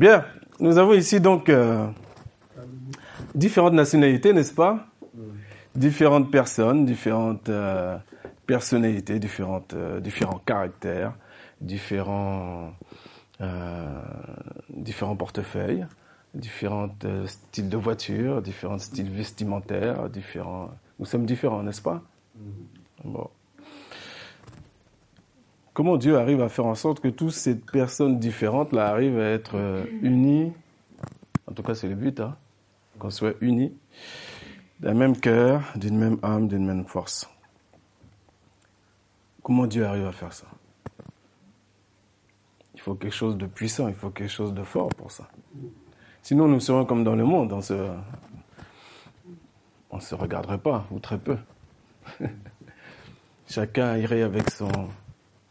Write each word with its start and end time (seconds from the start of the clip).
Bien, 0.00 0.24
nous 0.60 0.78
avons 0.78 0.94
ici 0.94 1.20
donc 1.20 1.50
euh, 1.50 1.86
différentes 3.34 3.74
nationalités, 3.74 4.32
n'est-ce 4.32 4.54
pas? 4.54 4.86
Différentes 5.74 6.30
personnes, 6.30 6.86
différentes 6.86 7.50
euh, 7.50 7.98
personnalités, 8.46 9.18
différentes, 9.18 9.74
euh, 9.74 10.00
différents 10.00 10.38
caractères, 10.38 11.12
différents, 11.60 12.72
différents 14.70 15.16
portefeuilles, 15.16 15.86
différents 16.32 16.88
styles 17.26 17.68
de 17.68 17.76
voiture, 17.76 18.40
différents 18.40 18.78
styles 18.78 19.10
vestimentaires, 19.10 20.08
différents. 20.08 20.70
Nous 20.98 21.04
sommes 21.04 21.26
différents, 21.26 21.62
n'est-ce 21.62 21.82
pas? 21.82 22.00
Bon. 23.04 23.28
Comment 25.72 25.96
Dieu 25.96 26.18
arrive 26.18 26.42
à 26.42 26.48
faire 26.48 26.66
en 26.66 26.74
sorte 26.74 27.00
que 27.00 27.08
toutes 27.08 27.32
ces 27.32 27.56
personnes 27.56 28.18
différentes 28.18 28.72
là 28.72 28.88
arrivent 28.88 29.18
à 29.18 29.30
être 29.30 29.56
euh, 29.56 29.84
unies? 30.02 30.52
En 31.48 31.52
tout 31.52 31.62
cas, 31.62 31.74
c'est 31.74 31.88
le 31.88 31.94
but, 31.94 32.18
hein, 32.20 32.36
qu'on 32.98 33.10
soit 33.10 33.34
unis 33.40 33.72
d'un 34.80 34.94
même 34.94 35.16
cœur, 35.16 35.62
d'une 35.76 35.96
même 35.98 36.18
âme, 36.22 36.48
d'une 36.48 36.64
même 36.64 36.86
force. 36.86 37.28
Comment 39.42 39.66
Dieu 39.66 39.84
arrive 39.84 40.06
à 40.06 40.12
faire 40.12 40.32
ça? 40.32 40.46
Il 42.74 42.80
faut 42.80 42.94
quelque 42.94 43.14
chose 43.14 43.36
de 43.36 43.46
puissant, 43.46 43.88
il 43.88 43.94
faut 43.94 44.10
quelque 44.10 44.30
chose 44.30 44.54
de 44.54 44.62
fort 44.62 44.88
pour 44.88 45.10
ça. 45.10 45.28
Sinon, 46.22 46.48
nous 46.48 46.60
serions 46.60 46.86
comme 46.86 47.04
dans 47.04 47.14
le 47.14 47.24
monde, 47.24 47.52
on 47.52 47.60
se, 47.60 47.90
on 49.90 50.00
se 50.00 50.14
regarderait 50.14 50.58
pas, 50.58 50.86
ou 50.90 50.98
très 50.98 51.18
peu. 51.18 51.36
Chacun 53.48 53.96
irait 53.98 54.22
avec 54.22 54.50
son, 54.50 54.70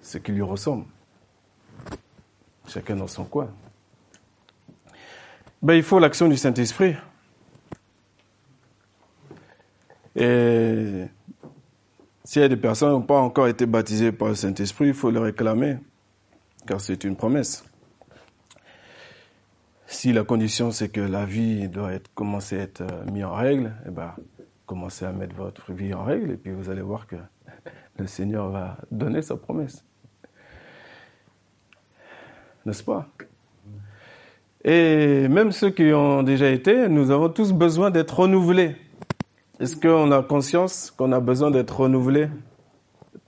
ce 0.02 0.18
qui 0.18 0.32
lui 0.32 0.42
ressemble. 0.42 0.86
Chacun 2.68 2.96
dans 2.96 3.08
son 3.08 3.26
coin. 3.26 3.50
Ben, 5.62 5.74
il 5.74 5.84
faut 5.84 6.00
l'action 6.00 6.28
du 6.28 6.38
Saint-Esprit. 6.38 6.96
Et 10.16 11.06
s'il 12.24 12.42
y 12.42 12.46
a 12.46 12.48
des 12.48 12.58
personnes 12.58 12.90
qui 12.90 13.00
n'ont 13.00 13.06
pas 13.06 13.20
encore 13.20 13.48
été 13.48 13.66
baptisées 13.66 14.12
par 14.12 14.30
le 14.30 14.36
Saint-Esprit, 14.36 14.88
il 14.88 14.94
faut 14.94 15.12
le 15.12 15.20
réclamer, 15.20 15.78
car 16.66 16.80
c'est 16.80 17.04
une 17.04 17.16
promesse. 17.16 17.66
Si 19.88 20.14
la 20.14 20.24
condition 20.24 20.72
c'est 20.72 20.90
que 20.90 21.02
la 21.02 21.26
vie 21.26 21.68
doit 21.68 21.94
être, 21.94 22.14
commencer 22.14 22.60
à 22.60 22.64
être 22.64 22.82
euh, 22.82 23.12
mise 23.12 23.24
en 23.24 23.34
règle, 23.34 23.74
eh 23.88 23.90
ben, 23.90 24.14
commencez 24.68 25.04
à 25.04 25.12
mettre 25.12 25.36
votre 25.36 25.74
vie 25.74 25.94
en 25.94 26.04
règle 26.04 26.32
et 26.32 26.38
puis 26.38 26.52
vous 26.52 26.70
allez 26.70 26.84
voir 26.84 27.08
que 27.08 27.16
le 27.98 28.06
Seigneur 28.06 28.50
va 28.50 28.78
donner 28.92 29.24
sa 29.24 29.36
promesse 29.36 29.84
n'est-ce 32.66 32.84
pas? 32.84 33.08
Et 34.64 35.28
même 35.30 35.52
ceux 35.52 35.70
qui 35.70 35.94
ont 35.94 36.24
déjà 36.24 36.50
été, 36.50 36.90
nous 36.90 37.12
avons 37.12 37.30
tous 37.30 37.54
besoin 37.54 37.92
d'être 37.92 38.20
renouvelés. 38.20 38.76
Est-ce 39.60 39.76
qu'on 39.76 40.12
a 40.12 40.22
conscience 40.22 40.92
qu'on 40.92 41.12
a 41.12 41.20
besoin 41.20 41.52
d'être 41.52 41.80
renouvelés 41.80 42.30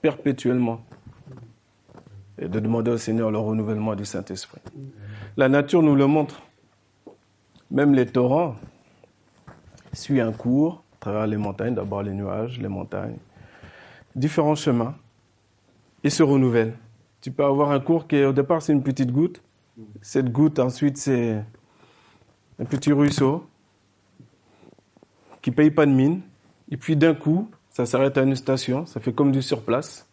perpétuellement? 0.02 0.82
Et 2.38 2.48
de 2.48 2.60
demander 2.60 2.92
au 2.92 2.98
Seigneur 2.98 3.32
le 3.32 3.38
renouvellement 3.38 3.96
du 3.96 4.04
Saint-Esprit 4.04 4.62
La 5.38 5.48
nature 5.48 5.84
nous 5.84 5.96
le 5.96 6.08
montre. 6.08 6.42
Même 7.70 7.94
les 7.94 8.06
torrents 8.06 8.56
suivent 9.94 10.22
un 10.22 10.32
cours 10.32 10.84
à 10.94 10.98
travers 11.00 11.28
les 11.28 11.38
montagnes, 11.38 11.76
d'abord 11.76 12.04
les 12.04 12.14
nuages, 12.14 12.60
les 12.60 12.68
montagnes, 12.68 13.18
différents 14.16 14.56
chemins, 14.56 14.96
et 16.04 16.10
se 16.10 16.24
renouvellent. 16.24 16.74
Tu 17.22 17.32
peux 17.32 17.44
avoir 17.44 17.72
un 17.72 17.80
cours 17.80 18.08
qui, 18.08 18.24
au 18.24 18.34
départ, 18.34 18.62
c'est 18.62 18.74
une 18.74 18.84
petite 18.84 19.12
goutte. 19.12 19.42
Cette 20.02 20.32
goutte, 20.32 20.60
ensuite, 20.60 20.98
c'est 20.98 21.44
un 22.60 22.66
petit 22.66 22.92
ruisseau 22.92 23.48
qui 25.42 25.52
paye 25.52 25.72
pas 25.72 25.86
de 25.86 25.92
mine. 25.92 26.22
Et 26.70 26.78
puis, 26.78 26.96
d'un 26.96 27.14
coup, 27.14 27.50
ça 27.70 27.86
s'arrête 27.86 28.18
à 28.18 28.24
une 28.24 28.36
station. 28.36 28.86
Ça 28.86 29.00
fait 29.00 29.14
comme 29.14 29.32
du 29.32 29.42
surplace. 29.42 30.08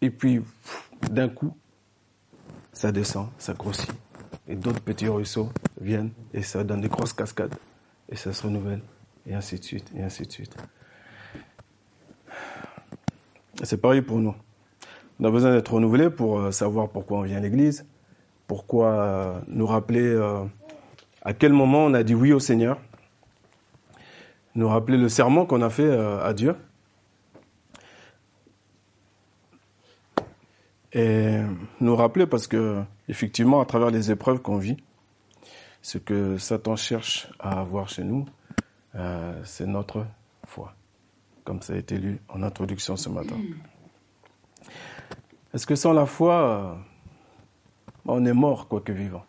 Et 0.00 0.10
puis, 0.10 0.42
d'un 1.10 1.28
coup, 1.28 1.54
ça 2.72 2.90
descend, 2.90 3.28
ça 3.38 3.54
grossit. 3.54 3.90
Et 4.48 4.56
d'autres 4.56 4.80
petits 4.80 5.08
ruisseaux 5.08 5.50
viennent 5.80 6.10
et 6.32 6.42
ça 6.42 6.64
donne 6.64 6.80
des 6.80 6.88
grosses 6.88 7.12
cascades. 7.12 7.54
Et 8.08 8.16
ça 8.16 8.32
se 8.32 8.42
renouvelle. 8.42 8.82
Et 9.26 9.34
ainsi 9.34 9.58
de 9.58 9.64
suite, 9.64 9.90
et 9.96 10.02
ainsi 10.02 10.24
de 10.24 10.32
suite. 10.32 10.54
C'est 13.62 13.78
pareil 13.78 14.02
pour 14.02 14.18
nous. 14.18 14.34
On 15.20 15.24
a 15.24 15.30
besoin 15.30 15.52
d'être 15.52 15.72
renouvelé 15.72 16.10
pour 16.10 16.40
euh, 16.40 16.50
savoir 16.50 16.88
pourquoi 16.88 17.18
on 17.18 17.22
vient 17.22 17.36
à 17.36 17.40
l'église, 17.40 17.86
pourquoi 18.48 18.88
euh, 18.88 19.40
nous 19.46 19.66
rappeler 19.66 20.02
euh, 20.02 20.44
à 21.22 21.32
quel 21.32 21.52
moment 21.52 21.84
on 21.84 21.94
a 21.94 22.02
dit 22.02 22.14
oui 22.14 22.32
au 22.32 22.40
Seigneur, 22.40 22.80
nous 24.56 24.68
rappeler 24.68 24.98
le 24.98 25.08
serment 25.08 25.46
qu'on 25.46 25.62
a 25.62 25.70
fait 25.70 25.90
à 25.90 26.32
Dieu. 26.32 26.54
Et 30.92 31.40
nous 31.80 31.96
rappeler 31.96 32.26
parce 32.26 32.46
que, 32.46 32.80
effectivement, 33.08 33.60
à 33.60 33.64
travers 33.64 33.90
les 33.90 34.12
épreuves 34.12 34.40
qu'on 34.42 34.58
vit, 34.58 34.76
ce 35.82 35.98
que 35.98 36.38
Satan 36.38 36.76
cherche 36.76 37.28
à 37.40 37.58
avoir 37.58 37.88
chez 37.88 38.04
nous, 38.04 38.26
c'est 39.42 39.66
notre 39.66 40.06
foi, 40.46 40.74
comme 41.42 41.62
ça 41.62 41.72
a 41.72 41.76
été 41.76 41.98
lu 41.98 42.20
en 42.28 42.44
introduction 42.44 42.96
ce 42.96 43.08
matin. 43.08 43.34
Est-ce 45.54 45.66
que 45.68 45.76
sans 45.76 45.92
la 45.92 46.04
foi, 46.04 46.34
euh, 46.34 46.74
on 48.06 48.26
est 48.26 48.32
mort, 48.32 48.66
quoique 48.66 48.90
vivant? 48.90 49.24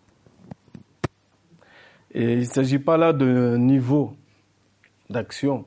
Et 2.11 2.33
il 2.33 2.39
ne 2.39 2.45
s'agit 2.45 2.79
pas 2.79 2.97
là 2.97 3.13
de 3.13 3.57
niveau 3.57 4.15
d'action. 5.07 5.65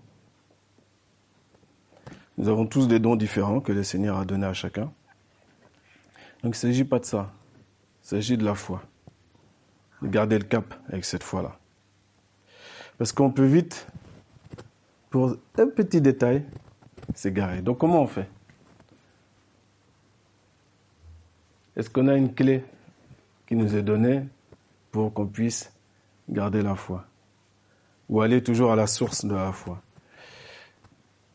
Nous 2.36 2.48
avons 2.48 2.66
tous 2.66 2.88
des 2.88 2.98
dons 2.98 3.14
différents 3.14 3.60
que 3.60 3.70
le 3.70 3.84
Seigneur 3.84 4.18
a 4.18 4.24
donnés 4.24 4.46
à 4.46 4.52
chacun. 4.52 4.90
Donc 6.42 6.42
il 6.42 6.48
ne 6.48 6.52
s'agit 6.54 6.84
pas 6.84 6.98
de 6.98 7.04
ça. 7.04 7.30
Il 8.02 8.08
s'agit 8.08 8.36
de 8.36 8.44
la 8.44 8.56
foi. 8.56 8.82
De 10.02 10.08
garder 10.08 10.38
le 10.38 10.44
cap 10.44 10.74
avec 10.88 11.04
cette 11.04 11.22
foi-là. 11.22 11.56
Parce 12.96 13.12
qu'on 13.12 13.30
peut 13.30 13.46
vite, 13.46 13.86
pour 15.10 15.36
un 15.56 15.68
petit 15.68 16.00
détail, 16.00 16.44
s'égarer. 17.14 17.62
Donc 17.62 17.78
comment 17.78 18.02
on 18.02 18.08
fait? 18.08 18.28
Est-ce 21.78 21.88
qu'on 21.88 22.08
a 22.08 22.16
une 22.16 22.34
clé 22.34 22.64
qui 23.46 23.54
nous 23.54 23.76
est 23.76 23.82
donnée 23.82 24.24
pour 24.90 25.14
qu'on 25.14 25.26
puisse 25.26 25.72
garder 26.28 26.60
la 26.60 26.74
foi 26.74 27.04
Ou 28.08 28.20
aller 28.20 28.42
toujours 28.42 28.72
à 28.72 28.76
la 28.76 28.88
source 28.88 29.24
de 29.24 29.34
la 29.34 29.52
foi? 29.52 29.80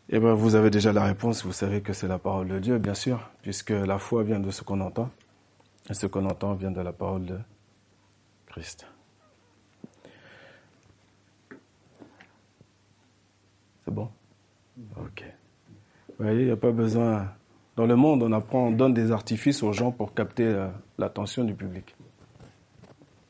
Eh 0.09 0.19
bien, 0.19 0.33
vous 0.33 0.55
avez 0.55 0.69
déjà 0.69 0.91
la 0.91 1.05
réponse. 1.05 1.45
Vous 1.45 1.53
savez 1.53 1.81
que 1.81 1.93
c'est 1.93 2.09
la 2.09 2.19
parole 2.19 2.49
de 2.49 2.59
Dieu, 2.59 2.77
bien 2.77 2.93
sûr, 2.93 3.31
puisque 3.41 3.69
la 3.69 3.97
foi 3.97 4.23
vient 4.23 4.41
de 4.41 4.51
ce 4.51 4.63
qu'on 4.63 4.81
entend. 4.81 5.09
Et 5.89 5.93
ce 5.93 6.07
qu'on 6.07 6.25
entend 6.25 6.55
vient 6.55 6.71
de 6.71 6.81
la 6.81 6.91
parole 6.91 7.25
de 7.25 7.39
Christ. 8.47 8.85
C'est 13.85 13.93
bon? 13.93 14.09
Ok. 14.97 15.23
Vous 16.09 16.25
voyez, 16.25 16.41
il 16.41 16.45
n'y 16.47 16.51
a 16.51 16.57
pas 16.57 16.71
besoin 16.71 17.31
dans 17.75 17.85
le 17.85 17.95
monde, 17.95 18.23
on 18.23 18.31
apprend, 18.31 18.67
on 18.67 18.71
donne 18.71 18.93
des 18.93 19.11
artifices 19.11 19.63
aux 19.63 19.73
gens 19.73 19.91
pour 19.91 20.13
capter 20.13 20.45
euh, 20.45 20.67
l'attention 20.97 21.43
du 21.43 21.55
public. 21.55 21.95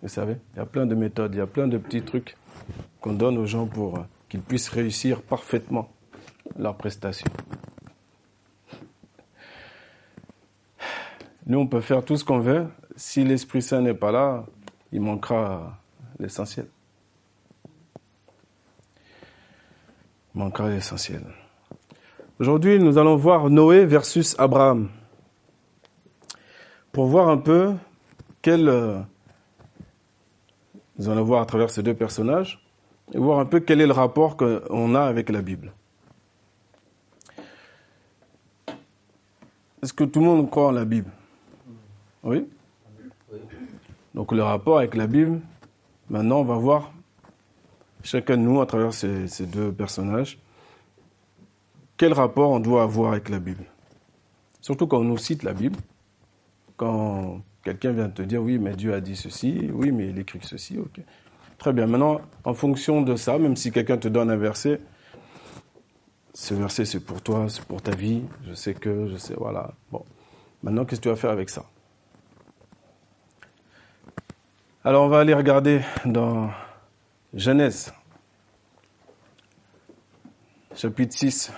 Vous 0.01 0.09
savez, 0.09 0.35
il 0.53 0.57
y 0.57 0.61
a 0.61 0.65
plein 0.65 0.85
de 0.85 0.95
méthodes, 0.95 1.33
il 1.33 1.37
y 1.37 1.41
a 1.41 1.47
plein 1.47 1.67
de 1.67 1.77
petits 1.77 2.01
trucs 2.01 2.35
qu'on 2.99 3.13
donne 3.13 3.37
aux 3.37 3.45
gens 3.45 3.67
pour 3.67 3.99
euh, 3.99 4.01
qu'ils 4.27 4.41
puissent 4.41 4.69
réussir 4.69 5.21
parfaitement 5.21 5.89
leur 6.57 6.75
prestation. 6.75 7.27
Nous, 11.45 11.59
on 11.59 11.67
peut 11.67 11.81
faire 11.81 12.03
tout 12.03 12.17
ce 12.17 12.23
qu'on 12.23 12.39
veut. 12.39 12.67
Si 12.95 13.23
l'Esprit 13.23 13.61
Saint 13.61 13.81
n'est 13.81 13.93
pas 13.93 14.11
là, 14.11 14.45
il 14.91 15.01
manquera 15.01 15.77
l'essentiel. 16.19 16.67
Il 20.35 20.39
manquera 20.39 20.69
l'essentiel. 20.69 21.23
Aujourd'hui, 22.43 22.77
nous 22.77 22.97
allons 22.97 23.15
voir 23.15 23.49
Noé 23.49 23.85
versus 23.85 24.35
Abraham. 24.37 24.89
Pour 26.91 27.05
voir 27.05 27.29
un 27.29 27.37
peu 27.37 27.71
quel... 28.41 28.67
Euh, 28.67 28.99
nous 30.99 31.07
allons 31.07 31.23
voir 31.23 31.41
à 31.41 31.45
travers 31.45 31.69
ces 31.69 31.81
deux 31.83 31.93
personnages, 31.93 32.61
et 33.13 33.17
voir 33.17 33.39
un 33.39 33.45
peu 33.45 33.61
quel 33.61 33.79
est 33.79 33.87
le 33.87 33.93
rapport 33.93 34.35
qu'on 34.35 34.93
a 34.93 35.03
avec 35.03 35.29
la 35.29 35.41
Bible. 35.41 35.71
Est-ce 39.81 39.93
que 39.93 40.03
tout 40.03 40.19
le 40.19 40.25
monde 40.25 40.49
croit 40.49 40.67
en 40.67 40.71
la 40.71 40.83
Bible? 40.83 41.11
Oui? 42.23 42.45
Donc 44.13 44.33
le 44.33 44.43
rapport 44.43 44.79
avec 44.79 44.95
la 44.95 45.07
Bible, 45.07 45.39
maintenant 46.09 46.41
on 46.41 46.43
va 46.43 46.57
voir 46.57 46.91
chacun 48.03 48.35
de 48.35 48.41
nous 48.41 48.59
à 48.59 48.65
travers 48.65 48.93
ces 48.93 49.45
deux 49.45 49.71
personnages 49.71 50.39
quel 52.03 52.11
rapport 52.11 52.49
on 52.49 52.59
doit 52.59 52.83
avoir 52.83 53.13
avec 53.13 53.29
la 53.29 53.39
Bible? 53.39 53.63
Surtout 54.59 54.87
quand 54.87 54.97
on 54.97 55.05
nous 55.05 55.17
cite 55.17 55.41
la 55.41 55.53
Bible, 55.53 55.79
quand 56.75 57.41
quelqu'un 57.63 57.93
vient 57.93 58.09
te 58.09 58.21
dire, 58.21 58.43
oui, 58.43 58.57
mais 58.57 58.75
Dieu 58.75 58.93
a 58.93 58.99
dit 58.99 59.15
ceci, 59.15 59.69
oui, 59.71 59.93
mais 59.93 60.09
il 60.09 60.19
écrit 60.19 60.37
ceci, 60.41 60.77
ok. 60.77 60.99
Très 61.57 61.71
bien. 61.71 61.87
Maintenant, 61.87 62.19
en 62.43 62.53
fonction 62.53 63.01
de 63.01 63.15
ça, 63.15 63.37
même 63.37 63.55
si 63.55 63.71
quelqu'un 63.71 63.95
te 63.95 64.09
donne 64.09 64.29
un 64.29 64.35
verset, 64.35 64.81
ce 66.33 66.53
verset 66.53 66.83
c'est 66.83 66.99
pour 66.99 67.21
toi, 67.21 67.45
c'est 67.47 67.63
pour 67.63 67.81
ta 67.81 67.95
vie, 67.95 68.23
je 68.45 68.53
sais 68.53 68.73
que, 68.73 69.07
je 69.07 69.15
sais, 69.15 69.35
voilà. 69.37 69.71
Bon. 69.89 70.03
Maintenant, 70.61 70.83
qu'est-ce 70.83 70.99
que 70.99 71.03
tu 71.03 71.09
vas 71.09 71.15
faire 71.15 71.31
avec 71.31 71.49
ça? 71.49 71.63
Alors, 74.83 75.05
on 75.05 75.07
va 75.07 75.21
aller 75.21 75.33
regarder 75.33 75.79
dans 76.03 76.49
Genèse, 77.33 77.93
chapitre 80.75 81.15
6. 81.15 81.53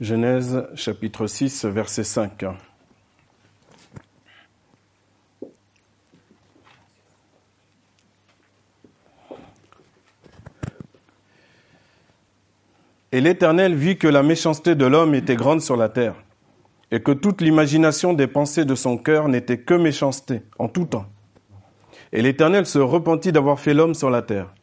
Genèse 0.00 0.64
chapitre 0.76 1.26
6 1.26 1.64
verset 1.64 2.04
5. 2.04 2.44
Et 13.10 13.20
l'Éternel 13.20 13.74
vit 13.74 13.98
que 13.98 14.06
la 14.06 14.22
méchanceté 14.22 14.76
de 14.76 14.86
l'homme 14.86 15.14
était 15.14 15.34
grande 15.34 15.60
sur 15.60 15.76
la 15.76 15.88
terre, 15.88 16.14
et 16.92 17.02
que 17.02 17.10
toute 17.10 17.40
l'imagination 17.40 18.12
des 18.12 18.28
pensées 18.28 18.64
de 18.64 18.76
son 18.76 18.98
cœur 18.98 19.28
n'était 19.28 19.58
que 19.58 19.74
méchanceté 19.74 20.42
en 20.58 20.68
tout 20.68 20.84
temps. 20.84 21.06
Et 22.12 22.22
l'Éternel 22.22 22.66
se 22.66 22.78
repentit 22.78 23.32
d'avoir 23.32 23.60
fait 23.60 23.74
l'homme 23.74 23.94
sur 23.94 24.10
la 24.10 24.22
terre, 24.22 24.54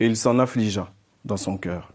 et 0.00 0.06
il 0.06 0.16
s'en 0.16 0.38
affligea 0.38 0.92
dans 1.24 1.36
son 1.36 1.56
cœur. 1.56 1.92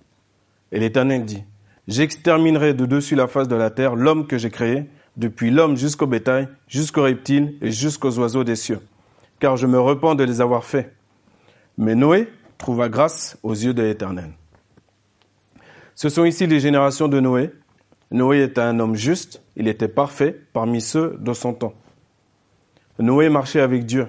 Et 0.71 0.80
l'Éternel 0.80 1.25
dit, 1.25 1.44
J'exterminerai 1.88 2.74
de 2.74 2.86
dessus 2.86 3.15
la 3.15 3.27
face 3.27 3.48
de 3.48 3.56
la 3.56 3.69
terre 3.69 3.95
l'homme 3.95 4.27
que 4.27 4.38
j'ai 4.38 4.50
créé, 4.50 4.86
depuis 5.15 5.50
l'homme 5.50 5.77
jusqu'au 5.77 6.06
bétail, 6.06 6.48
jusqu'aux 6.68 7.04
reptiles 7.04 7.56
et 7.62 7.71
jusqu'aux 7.71 8.19
oiseaux 8.19 8.44
des 8.44 8.57
cieux, 8.57 8.81
car 9.39 9.56
je 9.56 9.68
me 9.68 9.80
repens 9.80 10.15
de 10.15 10.24
les 10.24 10.42
avoir 10.42 10.65
faits. 10.65 10.94
Mais 11.77 11.95
Noé 11.95 12.27
trouva 12.57 12.89
grâce 12.89 13.38
aux 13.42 13.54
yeux 13.54 13.74
de 13.74 13.81
l'Éternel. 13.83 14.31
Ce 15.95 16.09
sont 16.09 16.25
ici 16.25 16.45
les 16.45 16.59
générations 16.59 17.07
de 17.07 17.19
Noé. 17.19 17.51
Noé 18.12 18.44
était 18.44 18.62
un 18.62 18.80
homme 18.80 18.95
juste, 18.95 19.42
il 19.56 19.68
était 19.68 19.88
parfait 19.88 20.39
parmi 20.54 20.81
ceux 20.81 21.18
de 21.19 21.33
son 21.33 21.54
temps. 21.54 21.74
Noé 23.00 23.30
marchait 23.30 23.62
avec 23.62 23.86
Dieu, 23.86 24.07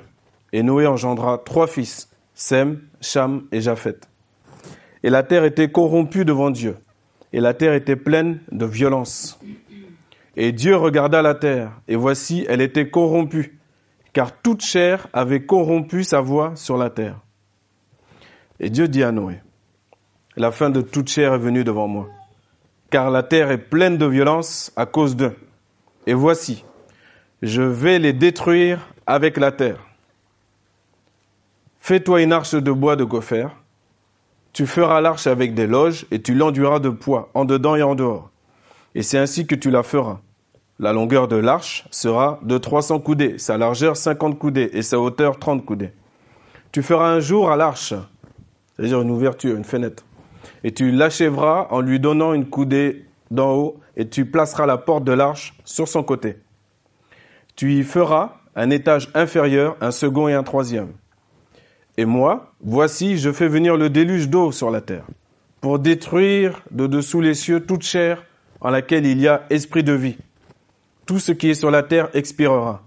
et 0.53 0.63
Noé 0.63 0.87
engendra 0.87 1.39
trois 1.39 1.67
fils, 1.67 2.11
Sem, 2.35 2.81
Cham 3.01 3.47
et 3.53 3.61
Japheth. 3.61 4.09
Et 5.03 5.11
la 5.11 5.23
terre 5.23 5.45
était 5.45 5.71
corrompue 5.71 6.25
devant 6.25 6.51
Dieu, 6.51 6.77
et 7.33 7.41
la 7.41 7.55
terre 7.55 7.75
était 7.75 7.97
pleine 7.97 8.41
de 8.51 8.65
violence. 8.65 9.39
Et 10.37 10.53
Dieu 10.53 10.77
regarda 10.77 11.23
la 11.23 11.35
terre, 11.35 11.73
et 11.89 11.97
voici, 11.97 12.47
elle 12.49 12.61
était 12.61 12.91
corrompue, 12.91 13.59
car 14.13 14.33
toute 14.33 14.63
chair 14.63 15.09
avait 15.13 15.45
corrompu 15.45 16.05
sa 16.05 16.21
voix 16.21 16.53
sur 16.55 16.77
la 16.77 16.91
terre. 16.91 17.21
Et 18.61 18.71
Dieu 18.71 18.89
dit 18.89 19.03
à 19.03 19.13
Noé, 19.13 19.41
la 20.37 20.53
fin 20.53 20.71
de 20.71 20.81
toute 20.81 21.09
chair 21.09 21.35
est 21.35 21.39
venue 21.39 21.65
devant 21.65 21.89
moi, 21.89 22.09
car 22.91 23.11
la 23.11 23.23
terre 23.23 23.51
est 23.51 23.59
pleine 23.59 23.99
de 23.99 24.07
violence 24.07 24.73
à 24.77 24.87
cause 24.87 25.17
d'eux. 25.17 25.37
Et 26.07 26.15
voici, 26.15 26.65
je 27.43 27.63
vais 27.63 27.99
les 27.99 28.13
détruire 28.13 28.89
avec 29.07 29.37
la 29.37 29.53
terre. 29.53 29.88
Fais-toi 31.89 32.21
une 32.21 32.35
arche 32.35 32.55
de 32.55 32.71
bois 32.71 32.97
de 32.97 33.05
gopher, 33.05 33.47
tu 34.53 34.67
feras 34.67 35.01
l'arche 35.01 35.27
avec 35.27 35.55
des 35.55 35.67
loges 35.67 36.05
et 36.11 36.21
tu 36.21 36.35
l'enduiras 36.35 36.81
de 36.81 36.91
poids, 36.91 37.31
en 37.33 37.47
dedans 37.47 37.77
et 37.77 37.83
en 37.83 37.95
dehors. 37.95 38.29
Et 38.95 39.03
c'est 39.03 39.17
ainsi 39.17 39.47
que 39.47 39.55
tu 39.55 39.71
la 39.71 39.83
feras. 39.83 40.19
La 40.79 40.93
longueur 40.93 41.29
de 41.29 41.37
l'arche 41.37 41.87
sera 41.91 42.41
de 42.43 42.59
300 42.59 42.99
coudées, 42.99 43.39
sa 43.39 43.57
largeur 43.57 43.97
50 43.97 44.39
coudées 44.39 44.69
et 44.75 44.83
sa 44.83 45.01
hauteur 45.01 45.39
30 45.39 45.65
coudées. 45.65 45.93
Tu 46.73 46.83
feras 46.83 47.09
un 47.09 47.21
jour 47.21 47.51
à 47.51 47.57
l'arche, 47.57 47.95
c'est-à-dire 48.77 49.01
une 49.01 49.11
ouverture, 49.11 49.57
une 49.57 49.65
fenêtre, 49.65 50.05
et 50.65 50.73
tu 50.73 50.91
l'achèveras 50.91 51.69
en 51.71 51.81
lui 51.81 51.99
donnant 51.99 52.35
une 52.35 52.51
coudée 52.51 53.07
d'en 53.31 53.55
haut, 53.55 53.81
et 53.97 54.07
tu 54.07 54.27
placeras 54.27 54.67
la 54.67 54.77
porte 54.77 55.05
de 55.05 55.13
l'arche 55.13 55.55
sur 55.65 55.89
son 55.89 56.03
côté. 56.03 56.37
Tu 57.57 57.73
y 57.73 57.83
feras 57.83 58.35
un 58.55 58.69
étage 58.69 59.09
inférieur, 59.15 59.79
un 59.81 59.91
second 59.91 60.29
et 60.29 60.35
un 60.35 60.43
troisième. 60.43 60.93
Et 61.99 62.05
moi, 62.05 62.53
voici, 62.61 63.19
je 63.19 63.33
fais 63.33 63.49
venir 63.49 63.77
le 63.77 63.91
déluge 63.91 64.29
d'eau 64.29 64.53
sur 64.53 64.71
la 64.71 64.81
terre, 64.81 65.05
pour 65.61 65.81
détruire 65.81 66.63
de 66.71 66.87
dessous 66.87 67.21
les 67.21 67.35
cieux 67.35 67.59
toute 67.59 67.83
chair 67.83 68.25
en 68.61 68.71
laquelle 68.71 69.05
il 69.05 69.21
y 69.21 69.27
a 69.27 69.45
esprit 69.51 69.83
de 69.83 69.95
vie. 69.95 70.17
Tout 71.07 71.19
ce 71.19 71.33
qui 71.33 71.51
est 71.51 71.55
sur 71.55 71.73
la 71.73 71.83
terre 71.83 72.09
expirera. 72.15 72.85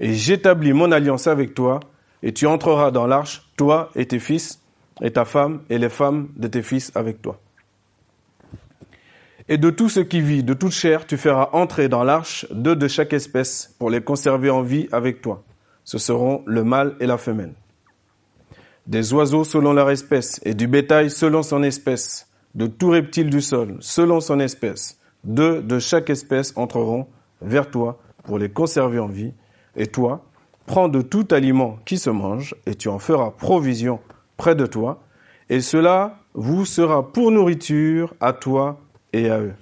Et 0.00 0.12
j'établis 0.12 0.74
mon 0.74 0.92
alliance 0.92 1.28
avec 1.28 1.54
toi, 1.54 1.80
et 2.22 2.34
tu 2.34 2.46
entreras 2.46 2.90
dans 2.90 3.06
l'arche, 3.06 3.48
toi 3.56 3.90
et 3.94 4.04
tes 4.04 4.18
fils, 4.18 4.60
et 5.00 5.10
ta 5.10 5.24
femme, 5.24 5.62
et 5.70 5.78
les 5.78 5.88
femmes 5.88 6.28
de 6.36 6.46
tes 6.46 6.62
fils 6.62 6.92
avec 6.94 7.22
toi. 7.22 7.40
Et 9.48 9.56
de 9.56 9.70
tout 9.70 9.88
ce 9.88 10.00
qui 10.00 10.20
vit, 10.20 10.44
de 10.44 10.52
toute 10.52 10.72
chair, 10.72 11.06
tu 11.06 11.16
feras 11.16 11.48
entrer 11.52 11.88
dans 11.88 12.04
l'arche 12.04 12.46
deux 12.50 12.76
de 12.76 12.86
chaque 12.86 13.14
espèce, 13.14 13.74
pour 13.78 13.88
les 13.88 14.02
conserver 14.02 14.50
en 14.50 14.60
vie 14.60 14.90
avec 14.92 15.22
toi. 15.22 15.42
Ce 15.84 15.96
seront 15.96 16.42
le 16.44 16.64
mâle 16.64 16.96
et 17.00 17.06
la 17.06 17.16
femelle 17.16 17.54
des 18.86 19.12
oiseaux 19.12 19.44
selon 19.44 19.72
leur 19.72 19.90
espèce, 19.90 20.40
et 20.44 20.54
du 20.54 20.66
bétail 20.66 21.10
selon 21.10 21.42
son 21.42 21.62
espèce, 21.62 22.28
de 22.54 22.66
tout 22.66 22.90
reptile 22.90 23.30
du 23.30 23.40
sol 23.40 23.76
selon 23.80 24.20
son 24.20 24.40
espèce. 24.40 24.98
Deux 25.24 25.62
de 25.62 25.78
chaque 25.78 26.10
espèce 26.10 26.52
entreront 26.56 27.06
vers 27.40 27.70
toi 27.70 28.00
pour 28.24 28.38
les 28.38 28.50
conserver 28.50 28.98
en 28.98 29.08
vie, 29.08 29.32
et 29.76 29.86
toi, 29.86 30.24
prends 30.66 30.88
de 30.88 31.02
tout 31.02 31.26
aliment 31.30 31.78
qui 31.84 31.98
se 31.98 32.10
mange, 32.10 32.54
et 32.66 32.74
tu 32.74 32.88
en 32.88 32.98
feras 32.98 33.30
provision 33.30 34.00
près 34.36 34.54
de 34.54 34.66
toi, 34.66 35.02
et 35.48 35.60
cela 35.60 36.18
vous 36.34 36.64
sera 36.64 37.12
pour 37.12 37.30
nourriture 37.30 38.14
à 38.20 38.32
toi 38.32 38.80
et 39.12 39.30
à 39.30 39.40
eux. 39.40 39.54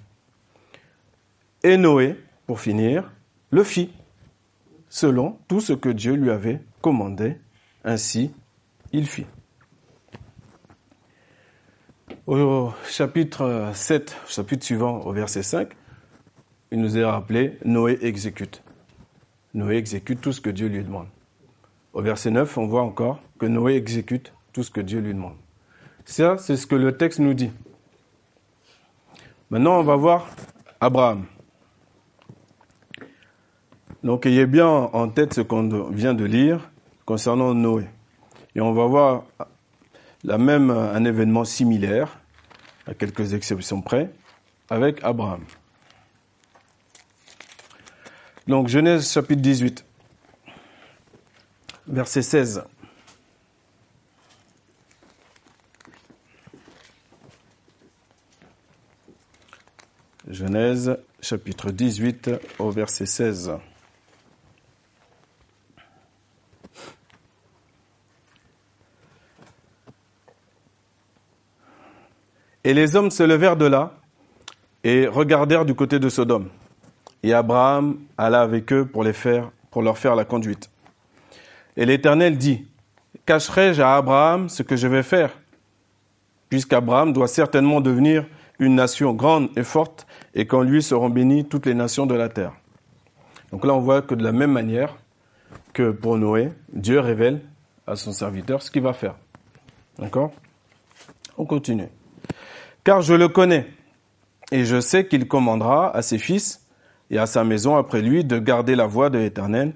Et 1.62 1.76
Noé, 1.76 2.16
pour 2.46 2.60
finir, 2.60 3.10
le 3.50 3.64
fit, 3.64 3.90
selon 4.88 5.36
tout 5.48 5.60
ce 5.60 5.72
que 5.72 5.88
Dieu 5.88 6.14
lui 6.14 6.30
avait 6.30 6.60
commandé. 6.80 7.36
Ainsi 7.84 8.30
il 8.92 9.06
fit. 9.06 9.26
Au 12.26 12.70
chapitre 12.88 13.70
7, 13.74 14.16
chapitre 14.28 14.64
suivant, 14.64 15.00
au 15.00 15.12
verset 15.12 15.42
5, 15.42 15.70
il 16.70 16.80
nous 16.80 16.96
est 16.96 17.04
rappelé, 17.04 17.58
Noé 17.64 17.98
exécute. 18.02 18.62
Noé 19.54 19.76
exécute 19.76 20.20
tout 20.20 20.32
ce 20.32 20.40
que 20.40 20.50
Dieu 20.50 20.68
lui 20.68 20.84
demande. 20.84 21.08
Au 21.92 22.02
verset 22.02 22.30
9, 22.30 22.58
on 22.58 22.66
voit 22.66 22.82
encore 22.82 23.20
que 23.38 23.46
Noé 23.46 23.74
exécute 23.74 24.32
tout 24.52 24.62
ce 24.62 24.70
que 24.70 24.80
Dieu 24.80 25.00
lui 25.00 25.12
demande. 25.12 25.34
Ça, 26.04 26.38
c'est 26.38 26.56
ce 26.56 26.66
que 26.66 26.76
le 26.76 26.96
texte 26.96 27.18
nous 27.18 27.34
dit. 27.34 27.50
Maintenant, 29.50 29.80
on 29.80 29.82
va 29.82 29.96
voir 29.96 30.28
Abraham. 30.80 31.24
Donc, 34.04 34.24
ayez 34.24 34.46
bien 34.46 34.68
en 34.68 35.08
tête 35.08 35.34
ce 35.34 35.40
qu'on 35.40 35.90
vient 35.90 36.14
de 36.14 36.24
lire 36.24 36.70
concernant 37.04 37.54
Noé. 37.54 37.86
Et 38.54 38.60
on 38.60 38.72
va 38.72 38.86
voir 38.86 39.24
la 40.24 40.38
même, 40.38 40.70
un 40.70 41.04
événement 41.04 41.44
similaire, 41.44 42.18
à 42.86 42.94
quelques 42.94 43.34
exceptions 43.34 43.80
près, 43.80 44.10
avec 44.68 45.02
Abraham. 45.02 45.44
Donc 48.46 48.68
Genèse 48.68 49.12
chapitre 49.12 49.42
18, 49.42 49.84
verset 51.86 52.22
16. 52.22 52.64
Genèse 60.28 60.96
chapitre 61.20 61.70
18 61.70 62.30
au 62.58 62.70
verset 62.70 63.06
16. 63.06 63.52
Et 72.64 72.74
les 72.74 72.96
hommes 72.96 73.10
se 73.10 73.22
levèrent 73.22 73.56
de 73.56 73.66
là 73.66 73.94
et 74.84 75.06
regardèrent 75.06 75.64
du 75.64 75.74
côté 75.74 75.98
de 75.98 76.08
Sodome. 76.08 76.48
Et 77.22 77.32
Abraham 77.34 77.98
alla 78.16 78.42
avec 78.42 78.72
eux 78.72 78.86
pour 78.86 79.04
les 79.04 79.12
faire, 79.12 79.50
pour 79.70 79.82
leur 79.82 79.98
faire 79.98 80.14
la 80.14 80.24
conduite. 80.24 80.70
Et 81.76 81.86
l'Éternel 81.86 82.36
dit, 82.38 82.66
cacherai-je 83.26 83.82
à 83.82 83.96
Abraham 83.96 84.48
ce 84.48 84.62
que 84.62 84.76
je 84.76 84.88
vais 84.88 85.02
faire? 85.02 85.38
Puisqu'Abraham 86.48 87.12
doit 87.12 87.28
certainement 87.28 87.80
devenir 87.80 88.26
une 88.58 88.74
nation 88.74 89.14
grande 89.14 89.48
et 89.56 89.62
forte, 89.62 90.06
et 90.34 90.46
qu'en 90.46 90.62
lui 90.62 90.82
seront 90.82 91.08
bénies 91.08 91.46
toutes 91.46 91.64
les 91.64 91.74
nations 91.74 92.06
de 92.06 92.14
la 92.14 92.28
terre. 92.28 92.52
Donc 93.52 93.64
là, 93.64 93.72
on 93.72 93.80
voit 93.80 94.02
que 94.02 94.14
de 94.14 94.22
la 94.22 94.32
même 94.32 94.52
manière, 94.52 94.96
que 95.72 95.90
pour 95.90 96.18
Noé, 96.18 96.52
Dieu 96.72 97.00
révèle 97.00 97.40
à 97.86 97.96
son 97.96 98.12
serviteur 98.12 98.62
ce 98.62 98.70
qu'il 98.70 98.82
va 98.82 98.92
faire. 98.92 99.14
D'accord? 99.98 100.32
On 101.38 101.46
continue. 101.46 101.88
Car 102.84 103.02
je 103.02 103.14
le 103.14 103.28
connais, 103.28 103.66
et 104.52 104.64
je 104.64 104.80
sais 104.80 105.06
qu'il 105.06 105.28
commandera 105.28 105.94
à 105.94 106.02
ses 106.02 106.18
fils 106.18 106.66
et 107.10 107.18
à 107.18 107.26
sa 107.26 107.44
maison 107.44 107.76
après 107.76 108.02
lui 108.02 108.24
de 108.24 108.38
garder 108.38 108.74
la 108.74 108.86
voie 108.86 109.10
de 109.10 109.18
l'Éternel 109.18 109.74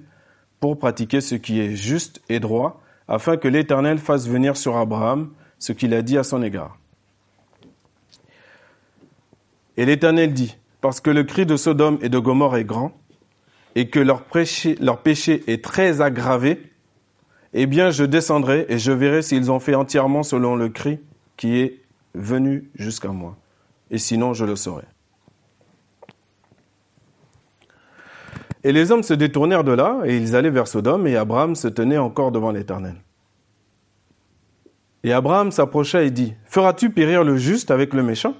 pour 0.60 0.78
pratiquer 0.78 1.20
ce 1.20 1.34
qui 1.34 1.60
est 1.60 1.74
juste 1.74 2.22
et 2.28 2.40
droit, 2.40 2.80
afin 3.06 3.36
que 3.36 3.48
l'Éternel 3.48 3.98
fasse 3.98 4.26
venir 4.26 4.56
sur 4.56 4.76
Abraham 4.76 5.30
ce 5.58 5.72
qu'il 5.72 5.92
a 5.92 6.02
dit 6.02 6.16
à 6.16 6.24
son 6.24 6.42
égard. 6.42 6.78
Et 9.76 9.84
l'Éternel 9.84 10.32
dit, 10.32 10.56
parce 10.80 11.00
que 11.00 11.10
le 11.10 11.24
cri 11.24 11.44
de 11.44 11.56
Sodome 11.56 11.98
et 12.00 12.08
de 12.08 12.18
Gomorre 12.18 12.56
est 12.56 12.64
grand, 12.64 12.92
et 13.74 13.90
que 13.90 13.98
leur 13.98 14.22
péché, 14.22 14.76
leur 14.80 15.02
péché 15.02 15.42
est 15.46 15.62
très 15.62 16.00
aggravé, 16.00 16.72
eh 17.52 17.66
bien 17.66 17.90
je 17.90 18.04
descendrai 18.04 18.66
et 18.68 18.78
je 18.78 18.92
verrai 18.92 19.22
s'ils 19.22 19.50
ont 19.50 19.60
fait 19.60 19.74
entièrement 19.74 20.22
selon 20.22 20.56
le 20.56 20.68
cri 20.68 21.00
qui 21.36 21.58
est 21.58 21.83
venu 22.14 22.70
jusqu'à 22.74 23.08
moi. 23.08 23.36
Et 23.90 23.98
sinon, 23.98 24.32
je 24.32 24.44
le 24.44 24.56
saurai. 24.56 24.84
Et 28.62 28.72
les 28.72 28.90
hommes 28.90 29.02
se 29.02 29.12
détournèrent 29.12 29.64
de 29.64 29.72
là, 29.72 30.00
et 30.04 30.16
ils 30.16 30.34
allaient 30.34 30.50
vers 30.50 30.66
Sodome, 30.66 31.06
et 31.06 31.16
Abraham 31.16 31.54
se 31.54 31.68
tenait 31.68 31.98
encore 31.98 32.32
devant 32.32 32.50
l'Éternel. 32.50 32.94
Et 35.02 35.12
Abraham 35.12 35.52
s'approcha 35.52 36.02
et 36.02 36.10
dit, 36.10 36.34
Feras-tu 36.46 36.88
périr 36.88 37.24
le 37.24 37.36
juste 37.36 37.70
avec 37.70 37.92
le 37.92 38.02
méchant 38.02 38.34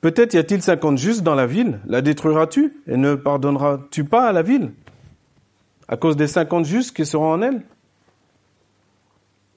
Peut-être 0.00 0.32
y 0.32 0.38
a-t-il 0.38 0.62
cinquante 0.62 0.96
justes 0.96 1.22
dans 1.22 1.34
la 1.34 1.46
ville, 1.46 1.78
la 1.86 2.00
détruiras-tu 2.00 2.74
et 2.86 2.96
ne 2.96 3.16
pardonneras-tu 3.16 4.04
pas 4.04 4.26
à 4.26 4.32
la 4.32 4.40
ville? 4.40 4.72
À 5.88 5.98
cause 5.98 6.16
des 6.16 6.26
cinquante 6.26 6.64
justes 6.64 6.96
qui 6.96 7.04
seront 7.04 7.32
en 7.32 7.42
elle? 7.42 7.62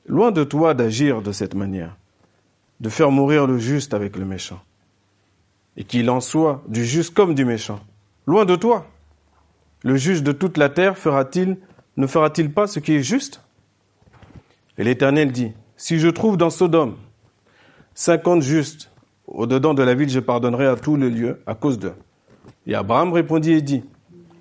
Loin 0.05 0.31
de 0.31 0.43
toi 0.43 0.73
d'agir 0.73 1.21
de 1.21 1.31
cette 1.31 1.55
manière, 1.55 1.95
de 2.79 2.89
faire 2.89 3.11
mourir 3.11 3.47
le 3.47 3.57
juste 3.57 3.93
avec 3.93 4.17
le 4.17 4.25
méchant, 4.25 4.61
et 5.77 5.85
qu'il 5.85 6.09
en 6.09 6.19
soit 6.19 6.61
du 6.67 6.83
juste 6.83 7.13
comme 7.13 7.35
du 7.35 7.45
méchant. 7.45 7.79
Loin 8.25 8.45
de 8.45 8.55
toi. 8.55 8.85
Le 9.83 9.95
juge 9.95 10.23
de 10.23 10.31
toute 10.31 10.57
la 10.57 10.69
terre 10.69 10.97
fera-t-il, 10.97 11.57
ne 11.97 12.07
fera-t-il 12.07 12.51
pas 12.51 12.67
ce 12.67 12.79
qui 12.79 12.93
est 12.93 13.03
juste? 13.03 13.41
Et 14.77 14.83
l'Éternel 14.83 15.31
dit, 15.31 15.51
si 15.77 15.99
je 15.99 16.07
trouve 16.07 16.37
dans 16.37 16.49
Sodome 16.49 16.95
cinquante 17.93 18.41
justes, 18.41 18.91
au-dedans 19.27 19.73
de 19.73 19.83
la 19.83 19.93
ville, 19.93 20.09
je 20.09 20.19
pardonnerai 20.19 20.67
à 20.67 20.75
tous 20.75 20.95
les 20.95 21.09
lieux 21.09 21.41
à 21.45 21.55
cause 21.55 21.79
d'eux. 21.79 21.93
Et 22.67 22.75
Abraham 22.75 23.13
répondit 23.13 23.53
et 23.53 23.61
dit, 23.61 23.83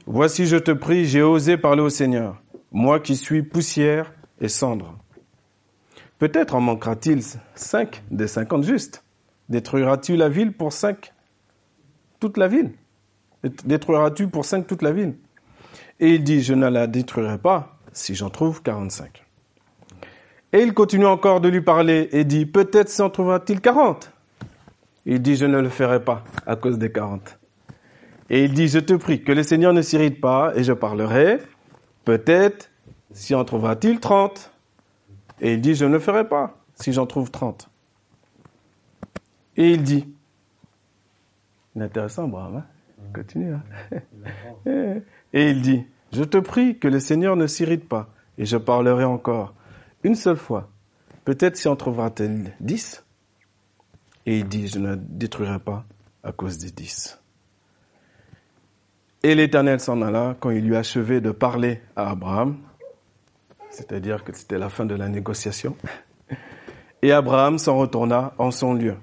Voici, 0.07 0.47
je 0.47 0.57
te 0.57 0.73
prie, 0.73 1.07
j'ai 1.07 1.23
osé 1.23 1.57
parler 1.57 1.83
au 1.83 1.89
Seigneur, 1.89 2.43
moi 2.73 2.99
qui 2.99 3.17
suis 3.17 3.43
poussière 3.43 4.13
et 4.41 4.49
cendre. 4.49 4.99
Peut-être 6.23 6.55
en 6.55 6.61
manquera-t-il 6.61 7.21
cinq 7.57 8.05
des 8.13 8.29
cinquante 8.29 8.63
justes. 8.63 9.03
Détruiras-tu 9.49 10.15
la 10.15 10.29
ville 10.29 10.53
pour 10.53 10.73
cinq? 10.73 11.13
Toute 12.21 12.37
la 12.37 12.47
ville 12.47 12.71
Détruiras-tu 13.65 14.29
pour 14.29 14.45
cinq 14.45 14.69
toute 14.69 14.83
la 14.83 14.93
ville? 14.93 15.17
Et 15.99 16.15
il 16.15 16.23
dit, 16.23 16.41
je 16.41 16.55
ne 16.55 16.69
la 16.69 16.87
détruirai 16.87 17.39
pas 17.39 17.77
si 17.93 18.15
j'en 18.15 18.31
trouve 18.31 18.63
quarante-cinq. 18.63 19.25
Et 20.53 20.63
il 20.63 20.75
continue 20.75 21.07
encore 21.07 21.41
de 21.41 21.49
lui 21.49 21.61
parler 21.61 22.09
et 22.13 22.23
dit, 22.23 22.47
peut-être 22.47 22.89
s'en 22.89 23.11
trouvera-t-il 23.11 23.61
quarante? 23.61 24.13
Il 25.05 25.23
dit, 25.23 25.35
je 25.35 25.47
ne 25.47 25.59
le 25.59 25.71
ferai 25.71 26.05
pas 26.05 26.23
à 26.47 26.55
cause 26.55 26.79
des 26.79 26.93
quarante. 26.93 27.41
Et 28.31 28.45
il 28.45 28.55
dit, 28.55 28.69
je 28.69 28.79
te 28.79 28.95
prie 28.95 29.25
que 29.25 29.33
le 29.33 29.43
Seigneur 29.43 29.73
ne 29.73 29.83
s'irrite 29.83 30.21
pas 30.21 30.53
et 30.55 30.63
je 30.63 30.73
parlerai. 30.73 31.41
Peut-être 32.05 32.71
s'y 33.11 33.35
en 33.35 33.45
trouvera-t-il 33.45 33.99
trente. 33.99 34.52
Et 35.43 35.55
il 35.55 35.61
dit, 35.61 35.75
je 35.75 35.85
ne 35.85 35.91
le 35.91 35.99
ferai 35.99 36.27
pas 36.27 36.57
si 36.77 36.93
j'en 36.93 37.05
trouve 37.05 37.31
trente. 37.31 37.69
Et 39.57 39.73
il 39.73 39.83
dit, 39.83 40.09
intéressant, 41.79 42.29
bravo, 42.29 42.59
hein 42.59 42.65
continue. 43.13 43.53
Hein 43.53 43.63
et 45.33 45.51
il 45.51 45.61
dit, 45.61 45.85
je 46.13 46.23
te 46.23 46.39
prie 46.39 46.79
que 46.79 46.87
le 46.87 47.01
Seigneur 47.01 47.35
ne 47.35 47.49
s'irrite 47.49 47.89
pas 47.89 48.09
et 48.39 48.47
je 48.47 48.57
parlerai 48.57 49.05
encore 49.05 49.55
une 50.05 50.15
seule 50.15 50.37
fois. 50.37 50.71
Peut-être 51.25 51.57
s'y 51.57 51.69
en 51.69 51.77
trouvera-t-il 51.77 52.53
dix. 52.61 53.05
Et 54.25 54.39
il 54.39 54.49
dit, 54.49 54.69
je 54.69 54.79
ne 54.79 54.95
détruirai 54.95 55.59
pas 55.59 55.85
à 56.23 56.31
cause 56.31 56.57
des 56.59 56.71
dix. 56.71 57.21
Et 59.25 59.35
l'Éternel 59.35 59.81
s'en 59.81 60.03
alla 60.03 60.37
quand 60.39 60.51
il 60.51 60.65
lui 60.65 60.77
achevait 60.77 61.21
de 61.21 61.33
parler 61.33 61.81
à 61.97 62.11
Abraham, 62.11 62.59
c'est-à-dire 63.73 64.23
que 64.23 64.37
c'était 64.37 64.59
la 64.59 64.69
fin 64.69 64.85
de 64.85 64.95
la 64.95 65.09
négociation. 65.09 65.77
Et 67.03 67.11
Abraham 67.11 67.59
s'en 67.59 67.77
retourna 67.77 68.33
en 68.39 68.51
son 68.51 68.75
lieu. 68.75 68.95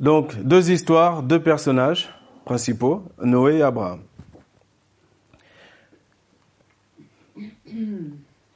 Donc, 0.00 0.36
deux 0.42 0.72
histoires, 0.72 1.22
deux 1.22 1.40
personnages 1.40 2.12
principaux, 2.44 3.04
Noé 3.22 3.58
et 3.58 3.62
Abraham. 3.62 4.00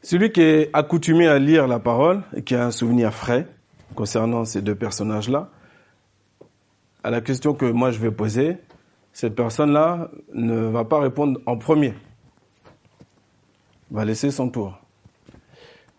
Celui 0.03 0.33
qui 0.33 0.41
est 0.41 0.71
accoutumé 0.73 1.29
à 1.29 1.39
lire 1.39 1.69
la 1.69 1.79
parole 1.79 2.23
et 2.35 2.43
qui 2.43 2.55
a 2.55 2.65
un 2.65 2.71
souvenir 2.71 3.13
frais 3.13 3.47
concernant 3.95 4.45
ces 4.45 4.63
deux 4.63 4.75
personnages-là, 4.75 5.49
à 7.05 7.11
la 7.11 7.21
question 7.21 7.55
que 7.55 7.67
moi 7.67 7.91
je 7.91 7.99
vais 7.99 8.11
poser, 8.11 8.57
cette 9.13 9.35
personne-là 9.35 10.11
ne 10.33 10.69
va 10.69 10.85
pas 10.85 11.01
répondre 11.01 11.41
en 11.47 11.57
premier, 11.57 11.95
va 13.91 14.05
laisser 14.05 14.31
son 14.31 14.49
tour. 14.49 14.79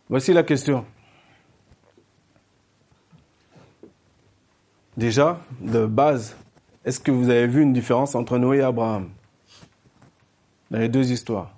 Voici 0.09 0.33
la 0.33 0.43
question. 0.43 0.85
Déjà, 4.97 5.39
de 5.61 5.85
base, 5.85 6.35
est-ce 6.83 6.99
que 6.99 7.11
vous 7.11 7.29
avez 7.29 7.47
vu 7.47 7.61
une 7.61 7.73
différence 7.73 8.15
entre 8.15 8.37
Noé 8.37 8.57
et 8.57 8.61
Abraham 8.61 9.09
dans 10.71 10.79
les 10.79 10.89
deux 10.89 11.11
histoires? 11.11 11.55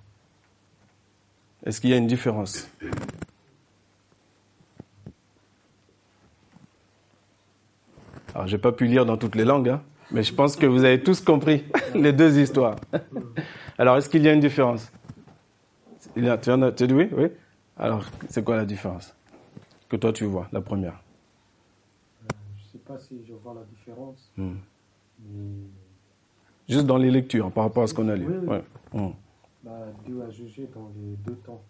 Est-ce 1.66 1.82
qu'il 1.82 1.90
y 1.90 1.94
a 1.94 1.98
une 1.98 2.08
différence? 2.08 2.68
Alors, 8.34 8.48
j'ai 8.48 8.58
pas 8.58 8.72
pu 8.72 8.86
lire 8.86 9.06
dans 9.06 9.18
toutes 9.18 9.36
les 9.36 9.44
langues, 9.46 9.70
hein, 9.70 9.82
mais 10.12 10.24
je 10.24 10.34
pense 10.34 10.56
que 10.56 10.66
vous 10.66 10.84
avez 10.84 11.02
tous 11.02 11.22
compris 11.22 11.64
les 11.96 12.14
deux 12.14 12.40
histoires. 12.40 12.76
Alors, 13.78 13.98
est-ce 13.98 14.10
qu'il 14.10 14.24
y 14.24 14.30
a 14.30 14.34
une 14.34 14.40
différence? 14.40 14.92
Il 16.16 16.30
a, 16.30 16.38
tu, 16.38 16.52
as, 16.52 16.72
tu 16.72 16.86
oui, 16.94 17.10
oui 17.12 17.28
Alors, 17.78 18.06
c'est 18.30 18.44
quoi 18.44 18.56
la 18.58 18.66
différence 18.66 19.16
que 19.90 19.98
toi 19.98 20.14
tu 20.14 20.26
vois, 20.26 20.48
la 20.52 20.62
première? 20.62 21.02
Si 23.00 23.24
je 23.26 23.34
vois 23.34 23.54
la 23.54 23.64
différence. 23.64 24.32
Hmm. 24.38 24.56
Juste 26.68 26.86
dans 26.86 26.98
les 26.98 27.12
lectures, 27.12 27.52
par 27.52 27.66
rapport 27.66 27.84
à 27.84 27.88
ce 27.88 27.94
qu'on 27.94 28.10
a 28.10 28.16
lu. 28.16 28.26
Hmm. 28.26 29.12
Bah, 29.64 29.72
Dieu 30.06 30.22
a 30.22 30.30
jugé 30.30 30.68
dans 30.74 30.92
les 30.96 31.16
deux 31.26 31.36
temps. 31.36 31.62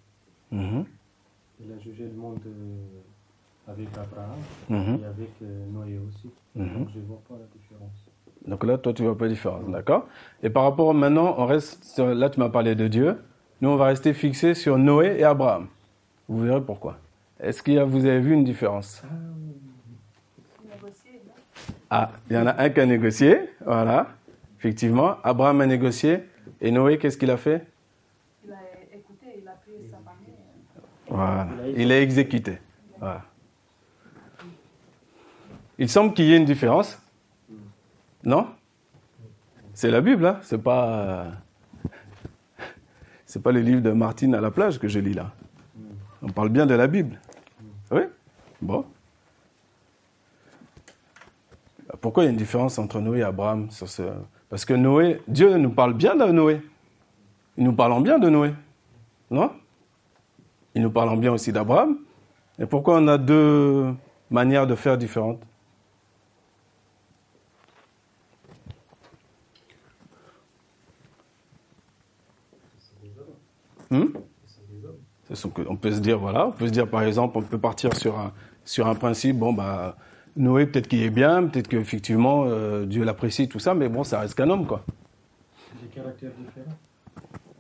Hmm. 0.52 0.82
Il 1.60 1.72
a 1.72 1.78
jugé 1.80 2.06
le 2.06 2.14
monde 2.14 2.40
euh, 2.48 3.72
avec 3.72 3.90
Abraham 3.90 4.40
et 5.00 5.06
avec 5.06 5.30
euh, 5.44 5.66
Noé 5.72 6.00
aussi. 6.08 6.30
Donc 6.56 6.90
je 6.90 7.00
ne 7.00 7.06
vois 7.06 7.22
pas 7.30 7.36
la 7.36 7.46
différence. 7.56 8.06
Donc 8.48 8.64
là, 8.64 8.78
toi, 8.80 8.94
tu 8.94 9.04
ne 9.04 9.08
vois 9.08 9.18
pas 9.18 9.26
la 9.26 9.32
différence, 9.32 9.70
d'accord? 9.70 10.08
Et 10.42 10.50
par 10.50 10.64
rapport 10.64 10.94
maintenant, 10.94 11.36
on 11.38 11.46
reste 11.46 12.00
là, 12.00 12.30
tu 12.30 12.40
m'as 12.40 12.50
parlé 12.50 12.74
de 12.74 12.88
Dieu. 12.88 13.18
Nous, 13.62 13.70
on 13.70 13.76
va 13.76 13.86
rester 13.86 14.14
fixé 14.14 14.56
sur 14.56 14.80
Noé 14.80 15.18
et 15.20 15.24
Abraham. 15.24 15.68
Vous 16.28 16.40
verrez 16.40 16.62
pourquoi. 16.62 16.98
Est-ce 17.40 17.62
que 17.62 17.80
vous 17.84 18.06
avez 18.06 18.20
vu 18.20 18.34
une 18.34 18.44
différence? 18.44 19.04
Ah, 21.90 22.10
ah, 22.10 22.12
il 22.30 22.36
y 22.36 22.40
en 22.40 22.48
a 22.48 22.60
un 22.60 22.70
qui 22.70 22.80
a 22.80 22.86
négocié, 22.86 23.50
voilà, 23.64 24.08
effectivement. 24.58 25.18
Abraham 25.24 25.62
a 25.62 25.68
négocié. 25.68 26.24
Et 26.60 26.72
Noé, 26.72 26.98
qu'est-ce 26.98 27.18
qu'il 27.18 27.30
a 27.30 27.38
fait? 27.38 27.68
Il 28.46 28.52
a 28.52 28.58
écouté, 28.96 29.26
il 29.42 29.48
a 29.48 29.52
pris 29.52 29.88
sa 29.90 29.98
famille. 29.98 30.36
Voilà, 31.08 31.48
il 31.76 31.92
a 31.92 32.02
exécuté. 32.02 32.58
Voilà. 33.00 33.22
Il 35.78 35.90
semble 35.90 36.14
qu'il 36.14 36.26
y 36.26 36.34
ait 36.34 36.38
une 36.38 36.46
différence. 36.46 37.00
Non? 38.24 38.48
C'est 39.74 39.92
la 39.92 40.02
Bible, 40.02 40.26
hein 40.26 40.40
C'est 40.42 40.62
pas. 40.62 41.28
C'est 43.32 43.42
pas 43.42 43.54
le 43.54 43.62
livre 43.62 43.80
de 43.80 43.92
Martine 43.92 44.36
à 44.36 44.42
la 44.42 44.52
plage 44.52 44.78
que 44.78 44.90
je 44.90 45.00
lis 45.00 45.14
là. 45.14 45.32
On 46.22 46.28
parle 46.28 46.50
bien 46.50 46.66
de 46.66 46.74
la 46.74 46.88
Bible. 46.88 47.18
Oui? 47.90 48.02
Bon. 48.62 48.84
Pourquoi 52.02 52.24
il 52.24 52.26
y 52.26 52.28
a 52.28 52.32
une 52.32 52.38
différence 52.38 52.78
entre 52.78 53.00
Noé 53.00 53.20
et 53.20 53.24
Abraham 53.24 53.72
sur 53.72 53.88
ce... 53.88 54.04
Parce 54.50 54.66
que 54.66 54.74
Noé, 54.74 55.22
Dieu 55.30 55.56
nous 55.56 55.70
parle 55.70 55.94
bien 55.94 56.14
de 56.14 56.26
Noé. 56.26 56.62
Il 57.56 57.64
nous 57.64 57.72
parle 57.72 58.04
bien 58.04 58.20
de 58.20 58.28
Noé. 58.28 58.54
Non? 59.30 59.54
Il 60.76 60.82
nous 60.82 60.92
parle 60.92 61.18
bien 61.18 61.32
aussi 61.32 61.54
d'Abraham. 61.54 62.00
Et 62.60 62.66
pourquoi 62.66 62.98
on 62.98 63.08
a 63.08 63.18
deux 63.18 63.94
manières 64.30 64.68
de 64.68 64.76
faire 64.76 64.98
différentes? 64.98 65.40
On 75.70 75.76
peut 75.76 75.92
se 75.92 76.00
dire, 76.00 76.20
voilà, 76.20 76.48
on 76.48 76.52
peut 76.52 76.68
se 76.68 76.72
dire, 76.72 76.88
par 76.88 77.04
exemple, 77.04 77.38
on 77.38 77.42
peut 77.42 77.58
partir 77.58 77.96
sur 77.96 78.20
un, 78.20 78.34
sur 78.66 78.88
un 78.88 78.96
principe, 78.96 79.38
bon, 79.38 79.54
bah, 79.54 79.96
Noé, 80.36 80.66
peut-être 80.66 80.88
qu'il 80.88 81.04
est 81.04 81.10
bien, 81.10 81.44
peut-être 81.48 81.68
qu'effectivement, 81.68 82.44
euh, 82.48 82.86
Dieu 82.86 83.04
l'apprécie, 83.04 83.48
tout 83.48 83.60
ça, 83.60 83.74
mais 83.74 83.90
bon, 83.90 84.04
ça 84.04 84.20
reste 84.20 84.36
qu'un 84.36 84.50
homme, 84.50 84.66
quoi. 84.66 84.84
Des 85.82 85.88
caractères 85.88 86.32
différents. 86.32 86.78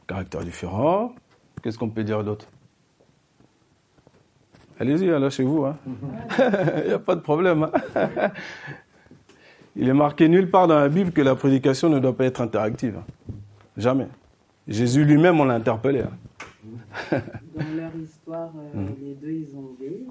Caractères 0.07 0.41
différents. 0.43 1.15
Qu'est-ce 1.61 1.77
qu'on 1.77 1.89
peut 1.89 2.03
dire 2.03 2.23
d'autre? 2.23 2.47
Allez-y, 4.79 5.07
là, 5.07 5.29
chez 5.29 5.43
vous. 5.43 5.65
Hein. 5.65 5.77
Il 6.37 6.87
n'y 6.87 6.93
a 6.93 6.99
pas 6.99 7.15
de 7.15 7.21
problème. 7.21 7.69
Hein. 7.95 8.31
Il 9.75 9.87
est 9.87 9.93
marqué 9.93 10.27
nulle 10.27 10.49
part 10.49 10.67
dans 10.67 10.79
la 10.79 10.89
Bible 10.89 11.11
que 11.11 11.21
la 11.21 11.35
prédication 11.35 11.89
ne 11.89 11.99
doit 11.99 12.15
pas 12.15 12.25
être 12.25 12.41
interactive. 12.41 12.99
Jamais. 13.77 14.07
Jésus 14.67 15.05
lui-même, 15.05 15.39
on 15.39 15.45
l'a 15.45 15.53
interpellé. 15.53 16.01
Hein. 16.01 16.11
Dans 17.11 17.75
leur 17.75 17.95
histoire, 17.95 18.53
euh, 18.57 18.79
mhm. 18.79 18.95
les 19.01 19.15
deux, 19.15 19.31
ils 19.31 19.55
ont 19.55 19.65
obéi. 19.65 20.07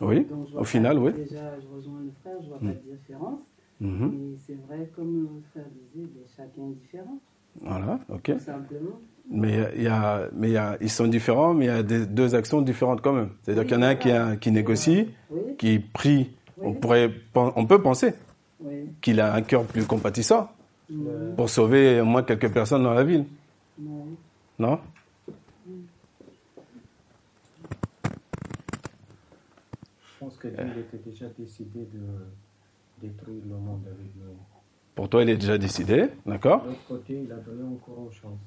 Oui, 0.00 0.26
au 0.54 0.64
final, 0.64 0.98
oui. 0.98 1.12
Déjà, 1.12 1.58
je 1.60 1.66
rejoins 1.74 2.00
le 2.00 2.12
frère, 2.20 2.40
je 2.42 2.48
vois 2.48 2.58
pas 2.58 2.66
de 2.66 2.70
mhm. 2.70 2.96
différence. 2.96 3.40
Mhm. 3.80 4.12
Mais 4.12 4.36
c'est 4.46 4.58
vrai, 4.66 4.90
comme 4.94 5.22
le 5.22 5.28
frère 5.50 5.64
disait, 5.94 6.08
chacun 6.36 6.70
est 6.70 6.80
différent. 6.80 7.18
Voilà, 7.60 7.98
ok. 8.08 8.22
Tout 8.22 8.38
simplement. 8.38 9.00
Mais, 9.30 9.58
il 9.76 9.82
y 9.82 9.88
a, 9.88 10.28
mais 10.32 10.48
il 10.48 10.52
y 10.52 10.56
a, 10.56 10.78
ils 10.80 10.90
sont 10.90 11.06
différents, 11.06 11.52
mais 11.52 11.66
il 11.66 11.68
y 11.68 11.70
a 11.70 11.82
des, 11.82 12.06
deux 12.06 12.34
actions 12.34 12.62
différentes 12.62 13.02
quand 13.02 13.12
même. 13.12 13.30
C'est-à-dire 13.42 13.64
qu'il 13.64 13.74
y 13.74 13.78
en 13.78 13.82
a 13.82 13.88
un 13.88 13.94
qui, 13.94 14.10
a, 14.10 14.36
qui 14.36 14.50
négocie, 14.50 15.08
qui 15.58 15.78
prie. 15.78 16.30
On, 16.60 16.72
pourrait, 16.72 17.10
on 17.34 17.66
peut 17.66 17.80
penser 17.80 18.14
qu'il 19.00 19.20
a 19.20 19.34
un 19.34 19.42
cœur 19.42 19.64
plus 19.64 19.84
compatissant 19.84 20.50
pour 21.36 21.50
sauver 21.50 22.00
au 22.00 22.04
moins 22.04 22.22
quelques 22.22 22.50
personnes 22.52 22.82
dans 22.82 22.94
la 22.94 23.04
ville. 23.04 23.26
Non? 24.58 24.80
Pense 30.28 30.36
que 30.36 30.48
Dieu 30.48 30.80
était 30.80 30.98
déjà 30.98 31.26
décidé 31.38 31.80
de 31.80 32.00
détruire 33.00 33.42
le 33.48 33.56
monde 33.56 33.82
avec 33.86 34.14
nous. 34.16 34.36
Pour 34.94 35.08
toi, 35.08 35.22
il 35.22 35.30
est 35.30 35.36
déjà 35.36 35.56
décidé, 35.56 36.08
d'accord? 36.26 36.62
De 36.64 36.68
l'autre 36.68 36.86
côté, 36.86 37.22
il 37.24 37.32
a 37.32 37.36
donné 37.36 37.62
encore 37.62 38.04
une 38.04 38.12
chance. 38.12 38.38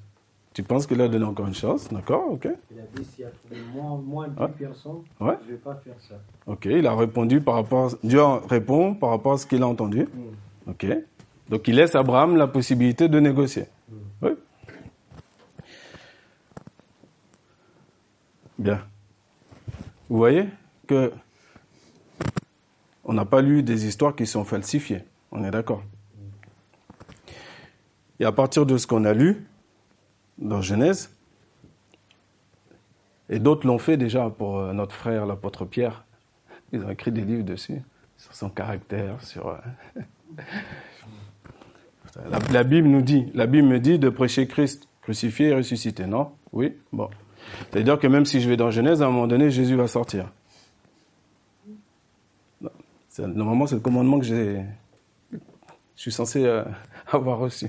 Tu 0.53 0.63
penses 0.63 0.85
qu'il 0.85 1.01
a 1.01 1.07
donné 1.07 1.23
encore 1.25 1.47
une 1.47 1.55
chance, 1.55 1.87
d'accord, 1.89 2.29
ok. 2.29 2.49
Il 2.71 2.79
a 2.79 2.83
dit 2.93 3.05
s'il 3.05 3.23
y 3.23 3.27
a 3.27 3.29
trouvé 3.31 3.61
moins, 3.73 3.97
moins 3.97 4.27
de 4.27 4.47
personnes, 4.47 5.01
je 5.19 5.25
ne 5.25 5.31
vais 5.51 5.57
pas 5.57 5.75
faire 5.75 5.95
ça. 5.99 6.15
Ok, 6.45 6.65
il 6.65 6.85
a 6.85 6.93
répondu 6.95 7.39
par 7.41 7.55
rapport, 7.55 7.95
Dieu 8.03 8.21
répond 8.49 8.93
par 8.93 9.09
rapport 9.11 9.33
à 9.33 9.37
ce 9.37 9.47
qu'il 9.47 9.63
a 9.63 9.67
entendu. 9.67 10.03
Mm. 10.03 10.69
Ok. 10.69 10.85
Donc 11.49 11.67
il 11.67 11.75
laisse 11.75 11.95
Abraham 11.95 12.35
la 12.35 12.47
possibilité 12.47 13.07
de 13.07 13.19
négocier. 13.19 13.65
Mm. 13.89 13.95
Oui. 14.23 14.31
Bien. 18.59 18.81
Vous 20.09 20.17
voyez 20.17 20.47
que 20.85 21.13
on 23.11 23.13
n'a 23.13 23.25
pas 23.25 23.41
lu 23.41 23.61
des 23.61 23.87
histoires 23.87 24.15
qui 24.15 24.25
sont 24.25 24.45
falsifiées. 24.45 25.03
On 25.33 25.43
est 25.43 25.51
d'accord. 25.51 25.83
Et 28.21 28.23
à 28.23 28.31
partir 28.31 28.65
de 28.65 28.77
ce 28.77 28.87
qu'on 28.87 29.03
a 29.03 29.13
lu 29.13 29.45
dans 30.37 30.61
Genèse, 30.61 31.13
et 33.27 33.39
d'autres 33.39 33.67
l'ont 33.67 33.79
fait 33.79 33.97
déjà 33.97 34.29
pour 34.29 34.59
euh, 34.59 34.71
notre 34.71 34.95
frère 34.95 35.25
l'apôtre 35.25 35.65
Pierre, 35.65 36.05
ils 36.71 36.81
ont 36.85 36.89
écrit 36.89 37.11
des 37.11 37.25
livres 37.25 37.43
dessus, 37.43 37.81
sur 38.15 38.33
son 38.33 38.49
caractère, 38.49 39.21
sur... 39.21 39.47
Euh, 39.49 39.57
la, 42.49 42.63
Bible 42.63 42.87
nous 42.87 43.01
dit, 43.01 43.29
la 43.33 43.45
Bible 43.45 43.67
me 43.67 43.81
dit 43.81 43.99
de 43.99 44.07
prêcher 44.07 44.47
Christ 44.47 44.87
crucifié 45.01 45.49
et 45.49 45.55
ressuscité, 45.55 46.05
non? 46.05 46.31
Oui? 46.53 46.77
Bon. 46.93 47.09
C'est-à-dire 47.71 47.99
que 47.99 48.07
même 48.07 48.25
si 48.25 48.39
je 48.39 48.47
vais 48.47 48.55
dans 48.55 48.71
Genèse, 48.71 49.01
à 49.01 49.07
un 49.07 49.09
moment 49.09 49.27
donné, 49.27 49.51
Jésus 49.51 49.75
va 49.75 49.87
sortir. 49.87 50.31
Normalement, 53.19 53.67
c'est 53.67 53.75
le 53.75 53.81
commandement 53.81 54.19
que 54.19 54.25
j'ai, 54.25 54.63
je 55.95 56.01
suis 56.01 56.11
censé 56.11 56.45
euh, 56.45 56.63
avoir 57.11 57.39
reçu. 57.39 57.67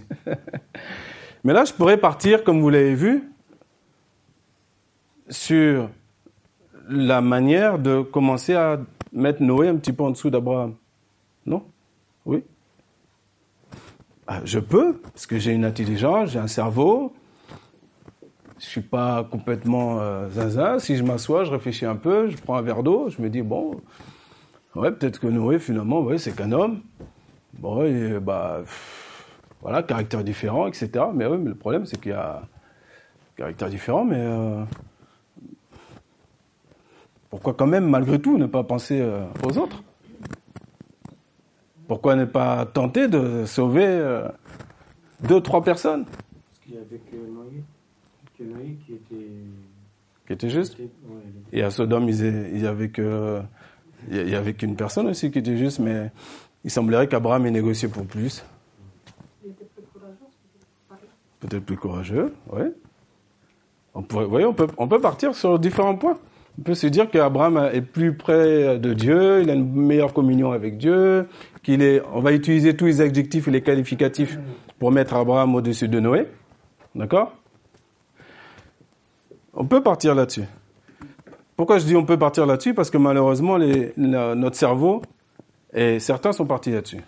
Mais 1.45 1.53
là, 1.53 1.65
je 1.65 1.73
pourrais 1.73 1.99
partir, 1.99 2.45
comme 2.45 2.61
vous 2.61 2.71
l'avez 2.71 2.95
vu, 2.95 3.25
sur 5.29 5.91
la 6.89 7.21
manière 7.21 7.79
de 7.79 8.03
commencer 8.03 8.55
à 8.55 8.81
mettre 9.13 9.43
Noé 9.43 9.69
un 9.69 9.77
petit 9.77 9.93
peu 9.93 10.05
en 10.05 10.11
dessous 10.11 10.31
d'Abraham. 10.31 10.75
Non? 11.45 11.65
Oui? 12.25 12.45
Ah, 14.27 14.41
Je 14.45 14.61
peux, 14.61 14.95
parce 14.99 15.27
que 15.27 15.39
j'ai 15.39 15.53
une 15.53 15.65
intelligence, 15.65 16.31
j'ai 16.31 16.39
un 16.39 16.47
cerveau. 16.47 17.13
Je 18.59 18.67
suis 18.67 18.81
pas 18.81 19.25
complètement 19.25 19.99
euh, 20.01 20.31
zinzin. 20.31 20.79
Si 20.79 20.97
je 20.97 21.03
m'assois, 21.03 21.45
je 21.45 21.51
réfléchis 21.51 21.85
un 21.85 21.97
peu, 21.97 22.29
je 22.29 22.37
prends 22.37 22.55
un 22.57 22.63
verre 22.63 22.85
d'eau, 22.85 23.11
je 23.11 23.21
me 23.21 23.29
dis, 23.29 23.43
bon, 23.43 23.81
Ouais, 24.75 24.91
peut-être 24.91 25.21
que 25.21 25.27
Noé, 25.27 25.59
finalement, 25.59 26.01
ouais, 26.01 26.19
c'est 26.19 26.35
qu'un 26.35 26.53
homme. 26.53 26.81
Bon, 27.59 27.85
et, 27.85 28.19
bah, 28.21 28.63
voilà, 29.61 29.83
caractère 29.83 30.25
différent, 30.25 30.67
etc. 30.67 30.91
Mais 31.15 31.27
oui, 31.27 31.39
mais 31.39 31.51
le 31.51 31.55
problème, 31.55 31.85
c'est 31.85 32.01
qu'il 32.01 32.13
y 32.13 32.15
a 32.15 32.43
caractère 33.37 33.71
différent, 33.71 34.05
mais 34.05 34.19
euh, 34.19 34.65
pourquoi 37.31 37.55
quand 37.55 37.67
même, 37.67 37.89
malgré 37.89 38.21
tout, 38.21 38.39
ne 38.39 38.47
pas 38.47 38.63
penser 38.63 39.01
euh, 39.01 39.25
aux 39.43 39.59
autres? 39.59 39.83
Pourquoi 41.89 42.15
ne 42.15 42.25
pas 42.25 42.65
tenter 42.67 43.09
de 43.09 43.45
sauver 43.45 43.87
euh, 43.87 44.29
deux, 45.27 45.41
trois 45.41 45.63
personnes? 45.63 46.05
Parce 46.05 46.59
qu'il 46.65 46.75
y 46.75 46.79
avait 46.79 46.99
que 46.99 47.17
Noé, 47.17 47.65
que 48.39 48.45
Noé 48.45 48.77
qui 48.87 48.95
était... 48.95 49.31
Qui 50.27 50.33
était 50.33 50.51
juste 50.51 50.79
Et 51.53 51.63
à 51.63 51.71
Sodome, 51.71 52.09
il 52.09 52.61
y 52.61 52.67
avait 52.67 52.91
que 52.91 53.43
il 54.11 54.29
y 54.29 54.35
avait 54.35 54.55
qu'une 54.55 54.77
personne 54.77 55.09
aussi 55.09 55.31
qui 55.31 55.39
était 55.39 55.57
juste, 55.57 55.79
mais 55.79 56.11
il 56.65 56.71
semblerait 56.71 57.09
qu'Abraham 57.09 57.47
ait 57.47 57.51
négocié 57.51 57.89
pour 57.89 58.05
plus. 58.05 58.45
Il 59.45 59.51
était 59.51 59.65
plus 59.65 59.85
courageux. 59.93 60.99
Peut-être 61.41 61.65
plus 61.65 61.77
courageux, 61.77 62.35
oui. 62.53 62.63
On, 63.95 64.03
pourrait, 64.03 64.45
on, 64.45 64.55
peut, 64.55 64.69
on 64.79 64.89
peut 64.89 65.01
partir 65.01 65.35
sur 65.35 65.59
différents 65.59 65.97
points. 65.97 66.19
On 66.59 66.63
peut 66.63 66.75
se 66.75 66.87
dire 66.87 67.11
qu'Abraham 67.11 67.71
est 67.73 67.81
plus 67.81 68.15
près 68.15 68.79
de 68.79 68.93
Dieu, 68.93 69.41
il 69.43 69.51
a 69.51 69.55
une 69.55 69.73
meilleure 69.73 70.13
communion 70.13 70.53
avec 70.53 70.77
Dieu, 70.77 71.27
qu'il 71.63 71.83
est, 71.83 72.03
on 72.13 72.21
va 72.21 72.33
utiliser 72.33 72.77
tous 72.77 72.87
les 72.87 73.01
adjectifs 73.01 73.49
et 73.49 73.51
les 73.51 73.63
qualificatifs 73.63 74.39
pour 74.79 74.93
mettre 74.93 75.15
Abraham 75.15 75.55
au-dessus 75.55 75.89
de 75.89 75.99
Noé. 75.99 76.29
D'accord? 76.95 77.33
On 79.55 79.65
peut 79.65 79.83
partir 79.83 80.15
là-dessus. 80.15 80.45
Pourquoi 81.63 81.79
je 81.79 81.85
dis 81.85 81.95
on 81.95 82.05
peut 82.05 82.19
partir 82.19 82.45
là-dessus? 82.45 82.75
Parce 82.75 82.91
que 82.91 82.99
malheureusement, 82.99 83.57
notre 83.57 84.57
cerveau, 84.57 85.01
et 85.73 86.01
certains 86.01 86.33
sont 86.33 86.45
partis 86.45 86.73
là-dessus. 86.73 87.01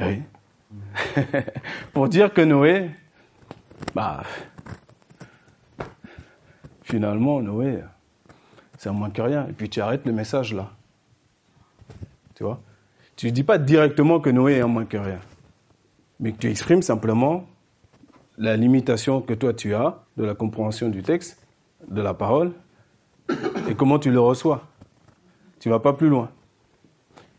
Oui. 0.00 0.22
Pour 1.92 2.08
dire 2.08 2.32
que 2.32 2.40
Noé, 2.40 2.92
bah, 3.96 4.22
finalement, 6.84 7.42
Noé, 7.42 7.80
ça 8.76 8.92
moins 8.92 9.10
que 9.10 9.22
rien. 9.22 9.48
Et 9.48 9.52
puis 9.52 9.68
tu 9.68 9.80
arrêtes 9.80 10.06
le 10.06 10.12
message 10.12 10.54
là. 10.54 10.70
Tu 12.36 12.44
vois? 12.44 12.60
Tu 13.16 13.26
ne 13.26 13.32
dis 13.32 13.42
pas 13.42 13.58
directement 13.58 14.20
que 14.20 14.30
Noé 14.30 14.52
est 14.52 14.60
un 14.60 14.68
moins 14.68 14.84
que 14.84 14.98
rien. 14.98 15.18
Mais 16.20 16.30
que 16.30 16.38
tu 16.38 16.48
exprimes 16.48 16.82
simplement 16.82 17.44
la 18.36 18.56
limitation 18.56 19.20
que 19.20 19.34
toi 19.34 19.52
tu 19.52 19.74
as 19.74 20.04
de 20.16 20.22
la 20.22 20.36
compréhension 20.36 20.90
du 20.90 21.02
texte 21.02 21.44
de 21.90 22.02
la 22.02 22.14
parole 22.14 22.52
et 23.68 23.74
comment 23.74 23.98
tu 23.98 24.10
le 24.10 24.20
reçois. 24.20 24.62
Tu 25.60 25.68
vas 25.68 25.80
pas 25.80 25.92
plus 25.92 26.08
loin. 26.08 26.30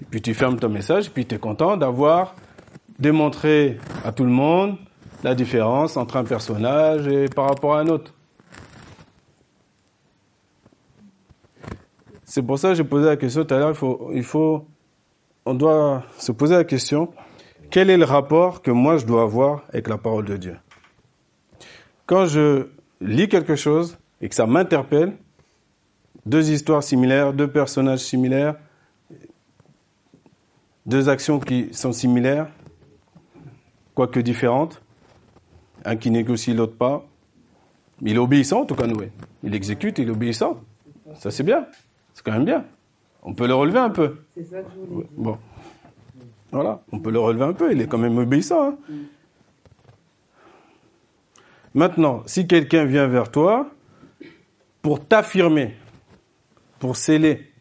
Et 0.02 0.06
puis 0.06 0.22
tu 0.22 0.34
fermes 0.34 0.58
ton 0.58 0.70
message, 0.70 1.12
puis 1.12 1.26
tu 1.26 1.36
es 1.36 1.40
content 1.40 1.78
d'avoir 1.78 2.36
démontré 3.00 3.78
à 4.04 4.12
tout 4.12 4.24
le 4.24 4.30
monde 4.30 4.78
la 5.24 5.36
différence 5.36 5.98
entre 5.98 6.18
un 6.18 6.24
personnage 6.24 7.08
et 7.08 7.28
par 7.28 7.48
rapport 7.48 7.76
à 7.76 7.82
un 7.82 7.88
autre. 7.88 8.14
C'est 12.24 12.44
pour 12.44 12.60
ça 12.60 12.70
que 12.70 12.76
j'ai 12.76 12.84
posé 12.84 13.08
la 13.08 13.18
question 13.18 13.44
tout 13.44 13.54
à 13.54 13.58
l'heure, 13.58 13.72
il 13.72 13.76
faut, 13.76 14.12
il 14.14 14.24
faut, 14.24 14.68
on 15.46 15.56
doit 15.56 16.04
se 16.18 16.32
poser 16.32 16.56
la 16.56 16.64
question, 16.64 17.12
quel 17.72 17.90
est 17.90 17.98
le 17.98 18.06
rapport 18.06 18.62
que 18.62 18.72
moi 18.72 18.98
je 18.98 19.06
dois 19.06 19.24
avoir 19.24 19.64
avec 19.70 19.88
la 19.88 19.98
parole 19.98 20.26
de 20.26 20.38
Dieu? 20.38 20.58
Quand 22.06 22.26
je 22.26 22.68
lis 23.02 23.30
quelque 23.30 23.56
chose, 23.56 23.99
et 24.22 24.30
que 24.30 24.36
ça 24.36 24.46
m'interpelle, 24.46 25.18
deux 26.26 26.52
histoires 26.52 26.84
similaires, 26.84 27.34
deux 27.34 27.48
personnages 27.48 28.00
similaires, 28.00 28.56
deux 30.86 31.10
actions 31.10 31.40
qui 31.40 31.74
sont 31.74 31.92
similaires, 31.92 32.48
quoique 33.96 34.20
différentes, 34.20 34.82
un 35.86 35.96
qui 35.96 36.12
négocie, 36.12 36.54
l'autre 36.54 36.76
pas. 36.76 37.06
Il 38.02 38.16
est 38.16 38.20
obéissant 38.20 38.62
en 38.62 38.66
tout 38.66 38.76
cas, 38.76 38.88
Noé. 38.88 39.12
Il 39.44 39.54
exécute, 39.56 40.00
il 40.00 40.08
est 40.08 40.12
obéissant. 40.12 40.60
Ça 41.16 41.32
c'est 41.32 41.44
bien. 41.44 41.66
C'est 42.14 42.24
quand 42.24 42.32
même 42.32 42.46
bien. 42.46 42.66
On 43.24 43.34
peut 43.34 43.48
le 43.48 43.54
relever 43.54 43.80
un 43.80 43.90
peu. 43.90 44.18
C'est 44.36 44.44
ça 44.44 44.62
que 44.62 44.70
je 44.74 44.80
voulais 44.80 45.08
dire. 45.08 45.18
Bon. 45.18 45.38
Voilà, 46.52 46.82
on 46.92 47.00
peut 47.00 47.12
le 47.12 47.20
relever 47.20 47.46
un 47.46 47.54
peu. 47.54 47.72
Il 47.72 47.82
est 47.82 47.88
quand 47.88 47.98
même 47.98 48.18
obéissant. 48.18 48.70
Hein. 48.70 48.78
Maintenant, 51.74 52.24
si 52.26 52.48
quelqu'un 52.48 52.86
vient 52.86 53.08
vers 53.08 53.30
toi 53.30 53.70
pour 54.82 55.06
t'affirmer, 55.06 55.76
pour 56.80 56.96
sceller, 56.96 57.52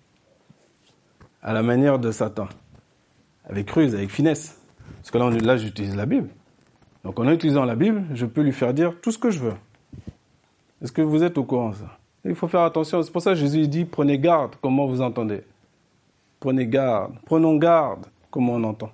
à 1.43 1.53
la 1.53 1.63
manière 1.63 1.99
de 1.99 2.11
Satan, 2.11 2.49
avec 3.45 3.71
ruse, 3.71 3.95
avec 3.95 4.11
finesse, 4.11 4.61
parce 4.97 5.11
que 5.11 5.45
là, 5.45 5.57
j'utilise 5.57 5.97
la 5.97 6.07
Bible. 6.07 6.29
Donc 7.05 7.19
en 7.21 7.31
utilisant 7.31 7.65
la 7.65 7.77
Bible, 7.77 8.05
je 8.13 8.27
peux 8.27 8.43
lui 8.43 8.53
faire 8.53 8.75
dire 8.75 8.95
tout 9.01 9.13
ce 9.13 9.19
que 9.19 9.31
je 9.31 9.39
veux. 9.39 9.55
Est-ce 10.83 10.93
que 10.93 11.03
vous 11.03 11.23
êtes 11.23 11.39
au 11.39 11.45
courant 11.45 11.73
ça? 11.73 11.99
Il 12.25 12.35
faut 12.35 12.49
faire 12.49 12.63
attention. 12.63 13.03
C'est 13.03 13.11
pour 13.11 13.23
ça 13.23 13.31
que 13.31 13.37
Jésus 13.37 13.67
dit 13.69 13.85
prenez 13.85 14.19
garde 14.19 14.57
comment 14.61 14.87
vous 14.87 15.01
entendez. 15.01 15.43
Prenez 16.41 16.67
garde. 16.67 17.15
Prenons 17.25 17.57
garde 17.57 18.07
comment 18.31 18.55
on 18.55 18.65
entend. 18.65 18.91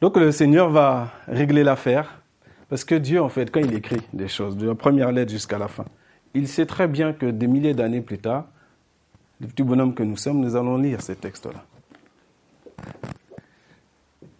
Donc 0.00 0.16
le 0.16 0.32
Seigneur 0.32 0.70
va 0.70 1.10
régler 1.28 1.62
l'affaire 1.62 2.22
parce 2.68 2.84
que 2.84 2.94
Dieu, 2.94 3.20
en 3.20 3.28
fait, 3.28 3.50
quand 3.50 3.60
il 3.60 3.74
écrit 3.74 4.00
des 4.12 4.28
choses, 4.28 4.56
de 4.56 4.66
la 4.66 4.74
première 4.74 5.12
lettre 5.12 5.30
jusqu'à 5.30 5.58
la 5.58 5.68
fin, 5.68 5.84
il 6.34 6.48
sait 6.48 6.66
très 6.66 6.88
bien 6.88 7.12
que 7.12 7.26
des 7.26 7.46
milliers 7.46 7.74
d'années 7.74 8.00
plus 8.00 8.18
tard, 8.18 8.46
les 9.40 9.46
petits 9.46 9.62
bonhommes 9.62 9.94
que 9.94 10.02
nous 10.02 10.16
sommes, 10.16 10.40
nous 10.40 10.56
allons 10.56 10.76
lire 10.76 11.00
ces 11.00 11.16
textes-là. 11.16 11.64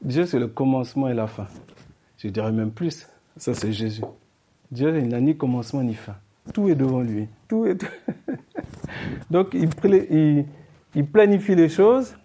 Dieu, 0.00 0.26
c'est 0.26 0.38
le 0.38 0.48
commencement 0.48 1.08
et 1.08 1.14
la 1.14 1.26
fin. 1.26 1.46
Je 2.18 2.28
dirais 2.28 2.52
même 2.52 2.70
plus. 2.70 3.06
Ça, 3.36 3.54
c'est 3.54 3.72
Jésus. 3.72 4.02
Dieu, 4.70 4.96
il 4.98 5.08
n'a 5.08 5.20
ni 5.20 5.36
commencement 5.36 5.82
ni 5.82 5.94
fin. 5.94 6.16
Tout 6.52 6.68
est 6.68 6.74
devant 6.74 7.00
lui. 7.00 7.28
Tout 7.48 7.66
est. 7.66 7.84
Donc, 9.30 9.54
il, 9.54 10.46
il 10.94 11.06
planifie 11.06 11.54
les 11.54 11.68
choses 11.68 12.16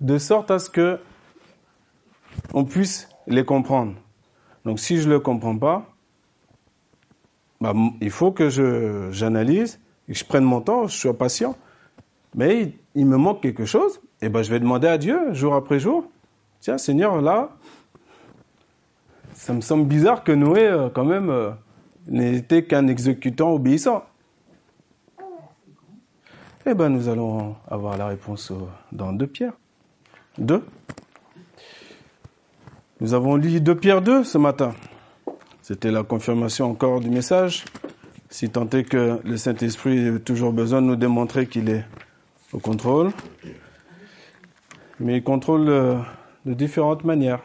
de 0.00 0.18
sorte 0.18 0.50
à 0.50 0.58
ce 0.58 0.70
que 0.70 0.98
on 2.52 2.64
puisse 2.64 3.08
les 3.26 3.44
comprendre. 3.44 3.94
Donc 4.64 4.80
si 4.80 4.98
je 5.00 5.08
ne 5.08 5.14
le 5.14 5.20
comprends 5.20 5.56
pas, 5.56 5.95
bah, 7.60 7.74
il 8.00 8.10
faut 8.10 8.32
que 8.32 8.48
je, 8.48 9.08
j'analyse, 9.10 9.80
que 10.06 10.14
je 10.14 10.24
prenne 10.24 10.44
mon 10.44 10.60
temps, 10.60 10.86
je 10.86 10.96
sois 10.96 11.16
patient. 11.16 11.56
Mais 12.34 12.74
il, 12.94 13.06
me 13.06 13.16
manque 13.16 13.42
quelque 13.42 13.64
chose, 13.64 14.00
et 14.20 14.28
ben 14.28 14.42
je 14.42 14.50
vais 14.50 14.60
demander 14.60 14.88
à 14.88 14.98
Dieu 14.98 15.32
jour 15.32 15.54
après 15.54 15.80
jour. 15.80 16.04
Tiens, 16.60 16.76
Seigneur, 16.76 17.22
là, 17.22 17.50
ça 19.32 19.54
me 19.54 19.62
semble 19.62 19.86
bizarre 19.86 20.22
que 20.22 20.32
Noé, 20.32 20.66
euh, 20.66 20.88
quand 20.90 21.04
même, 21.04 21.30
euh, 21.30 21.50
n'était 22.08 22.64
qu'un 22.64 22.88
exécutant 22.88 23.52
obéissant. 23.52 24.04
Eh 26.66 26.74
ben, 26.74 26.88
nous 26.88 27.08
allons 27.08 27.54
avoir 27.68 27.96
la 27.96 28.08
réponse 28.08 28.52
dans 28.92 29.12
deux 29.12 29.28
pierres. 29.28 29.56
Deux. 30.36 30.64
Nous 33.00 33.14
avons 33.14 33.36
lu 33.36 33.60
2 33.60 33.74
Pierre 33.76 34.02
2 34.02 34.24
ce 34.24 34.38
matin. 34.38 34.74
C'était 35.68 35.90
la 35.90 36.04
confirmation 36.04 36.70
encore 36.70 37.00
du 37.00 37.10
message. 37.10 37.64
Si 38.30 38.48
tant 38.50 38.70
est 38.70 38.84
que 38.84 39.18
le 39.24 39.36
Saint-Esprit 39.36 40.10
a 40.10 40.18
toujours 40.20 40.52
besoin 40.52 40.80
de 40.80 40.86
nous 40.86 40.94
démontrer 40.94 41.48
qu'il 41.48 41.68
est 41.68 41.84
au 42.52 42.60
contrôle. 42.60 43.10
Mais 45.00 45.16
il 45.16 45.24
contrôle 45.24 45.68
euh, 45.68 45.96
de 46.44 46.54
différentes 46.54 47.02
manières. 47.02 47.40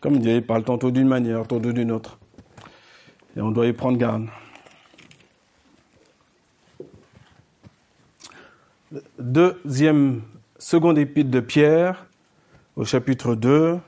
Comme 0.00 0.20
dit, 0.20 0.30
il 0.36 0.46
parle 0.46 0.62
tantôt 0.62 0.92
d'une 0.92 1.08
manière, 1.08 1.48
tantôt 1.48 1.72
d'une 1.72 1.90
autre. 1.90 2.16
Et 3.36 3.40
on 3.40 3.50
doit 3.50 3.66
y 3.66 3.72
prendre 3.72 3.98
garde. 3.98 4.28
Deuxième, 9.18 10.22
seconde 10.58 10.96
épître 10.96 11.30
de 11.30 11.40
Pierre, 11.40 12.06
au 12.76 12.84
chapitre 12.84 13.34
2, 13.34 13.80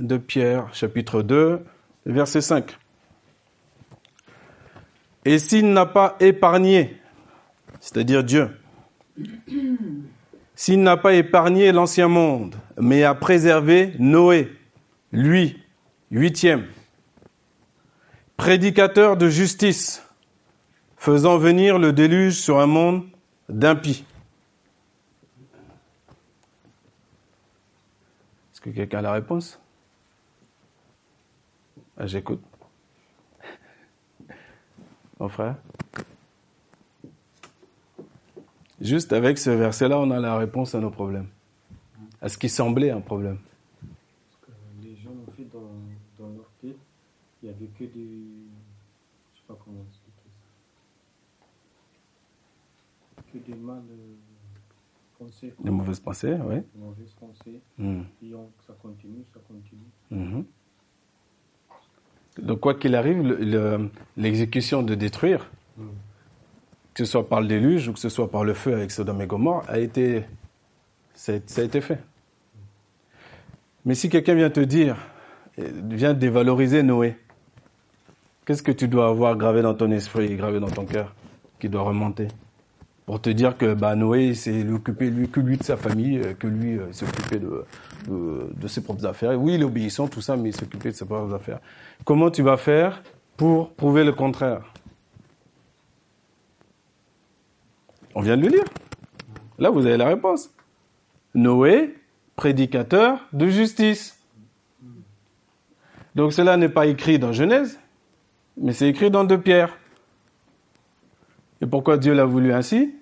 de 0.00 0.16
Pierre, 0.16 0.74
chapitre 0.74 1.22
2, 1.22 1.60
verset 2.06 2.40
5. 2.40 2.76
Et 5.24 5.38
s'il 5.38 5.72
n'a 5.72 5.86
pas 5.86 6.16
épargné, 6.18 6.98
c'est-à-dire 7.78 8.24
Dieu, 8.24 8.50
s'il 10.54 10.82
n'a 10.82 10.96
pas 10.96 11.14
épargné 11.14 11.70
l'ancien 11.72 12.08
monde, 12.08 12.56
mais 12.78 13.04
a 13.04 13.14
préservé 13.14 13.94
Noé, 13.98 14.50
lui, 15.12 15.62
huitième, 16.10 16.66
prédicateur 18.38 19.18
de 19.18 19.28
justice, 19.28 20.02
faisant 20.96 21.36
venir 21.36 21.78
le 21.78 21.92
déluge 21.92 22.34
sur 22.34 22.58
un 22.58 22.66
monde 22.66 23.04
d'impies. 23.50 24.04
Est-ce 28.52 28.60
que 28.62 28.70
quelqu'un 28.70 28.98
a 28.98 29.02
la 29.02 29.12
réponse? 29.12 29.59
J'écoute. 32.06 32.42
Mon 35.18 35.28
frère? 35.28 35.56
Juste 38.80 39.12
avec 39.12 39.36
ce 39.36 39.50
verset-là, 39.50 39.98
on 39.98 40.10
a 40.10 40.18
la 40.18 40.38
réponse 40.38 40.74
à 40.74 40.80
nos 40.80 40.90
problèmes. 40.90 41.28
À 42.22 42.28
ce 42.30 42.38
qui 42.38 42.48
semblait 42.48 42.90
un 42.90 43.02
problème. 43.02 43.38
Parce 43.82 44.38
que 44.40 44.50
les 44.82 44.96
gens 44.96 45.10
ont 45.10 45.30
fait 45.32 45.44
dans, 45.44 45.70
dans 46.18 46.30
leur 46.34 46.50
tête, 46.62 46.78
il 47.42 47.48
n'y 47.48 47.54
avait 47.54 47.66
que 47.66 47.84
des. 47.84 47.90
Je 47.92 48.00
ne 48.00 49.36
sais 49.36 49.42
pas 49.46 49.58
comment 49.62 49.84
expliquer 49.86 50.30
ça. 53.16 53.22
Que 53.30 53.38
des 53.38 53.54
mal 53.54 53.82
pensées. 55.18 55.54
Des 55.62 55.70
mauvaises 55.70 56.00
pensées, 56.00 56.38
oui. 56.42 56.56
Des 56.74 56.80
mauvaises 56.80 57.14
pensées. 57.14 57.60
Mm. 57.76 58.02
Et 58.22 58.32
ça 58.66 58.72
continue, 58.80 59.24
ça 59.34 59.40
continue. 59.46 59.90
Mm-hmm. 60.10 60.44
Donc 62.42 62.60
quoi 62.60 62.74
qu'il 62.74 62.94
arrive, 62.94 63.22
l'exécution 64.16 64.82
de 64.82 64.94
détruire, 64.94 65.50
que 66.94 67.04
ce 67.04 67.10
soit 67.12 67.28
par 67.28 67.40
le 67.40 67.46
déluge 67.46 67.88
ou 67.88 67.92
que 67.92 67.98
ce 67.98 68.08
soit 68.08 68.30
par 68.30 68.44
le 68.44 68.54
feu 68.54 68.74
avec 68.74 68.90
Sodome 68.90 69.22
et 69.22 69.26
Gomorre, 69.26 69.64
a 69.68 69.78
été, 69.78 70.24
ça 71.14 71.32
a 71.32 71.62
été 71.62 71.80
fait. 71.80 71.98
Mais 73.84 73.94
si 73.94 74.08
quelqu'un 74.08 74.34
vient 74.34 74.50
te 74.50 74.60
dire, 74.60 74.96
vient 75.56 76.14
dévaloriser 76.14 76.82
Noé, 76.82 77.16
qu'est-ce 78.44 78.62
que 78.62 78.72
tu 78.72 78.88
dois 78.88 79.08
avoir 79.08 79.36
gravé 79.36 79.62
dans 79.62 79.74
ton 79.74 79.90
esprit, 79.90 80.34
gravé 80.36 80.60
dans 80.60 80.70
ton 80.70 80.84
cœur, 80.84 81.14
qui 81.58 81.68
doit 81.68 81.82
remonter 81.82 82.28
pour 83.10 83.20
te 83.20 83.30
dire 83.30 83.56
que 83.56 83.74
bah, 83.74 83.96
Noé 83.96 84.34
s'est 84.34 84.64
occupé 84.68 85.10
lui, 85.10 85.28
que 85.28 85.40
lui 85.40 85.56
de 85.56 85.64
sa 85.64 85.76
famille, 85.76 86.18
euh, 86.18 86.32
que 86.32 86.46
lui 86.46 86.78
euh, 86.78 86.92
s'occupait 86.92 87.40
de, 87.40 87.64
de, 88.08 88.68
ses 88.68 88.82
propres 88.82 89.06
affaires. 89.06 89.40
Oui, 89.40 89.54
il 89.54 89.60
est 89.60 89.64
obéissant, 89.64 90.08
tout 90.08 90.20
ça, 90.20 90.36
mais 90.36 90.50
il 90.50 90.56
s'occupait 90.56 90.90
de 90.90 90.94
ses 90.94 91.04
propres 91.04 91.34
affaires. 91.34 91.60
Comment 92.04 92.30
tu 92.30 92.42
vas 92.42 92.56
faire 92.56 93.02
pour 93.36 93.70
prouver 93.72 94.04
le 94.04 94.12
contraire? 94.12 94.72
On 98.14 98.20
vient 98.20 98.36
de 98.36 98.42
le 98.42 98.48
lire. 98.48 98.64
Là, 99.58 99.70
vous 99.70 99.86
avez 99.86 99.96
la 99.96 100.06
réponse. 100.06 100.50
Noé, 101.34 101.96
prédicateur 102.36 103.20
de 103.32 103.48
justice. 103.48 104.18
Donc 106.14 106.32
cela 106.32 106.56
n'est 106.56 106.68
pas 106.68 106.86
écrit 106.86 107.18
dans 107.18 107.32
Genèse, 107.32 107.78
mais 108.56 108.72
c'est 108.72 108.88
écrit 108.88 109.10
dans 109.10 109.24
deux 109.24 109.40
pierres. 109.40 109.76
Et 111.60 111.66
pourquoi 111.66 111.98
Dieu 111.98 112.14
l'a 112.14 112.24
voulu 112.24 112.52
ainsi? 112.52 112.94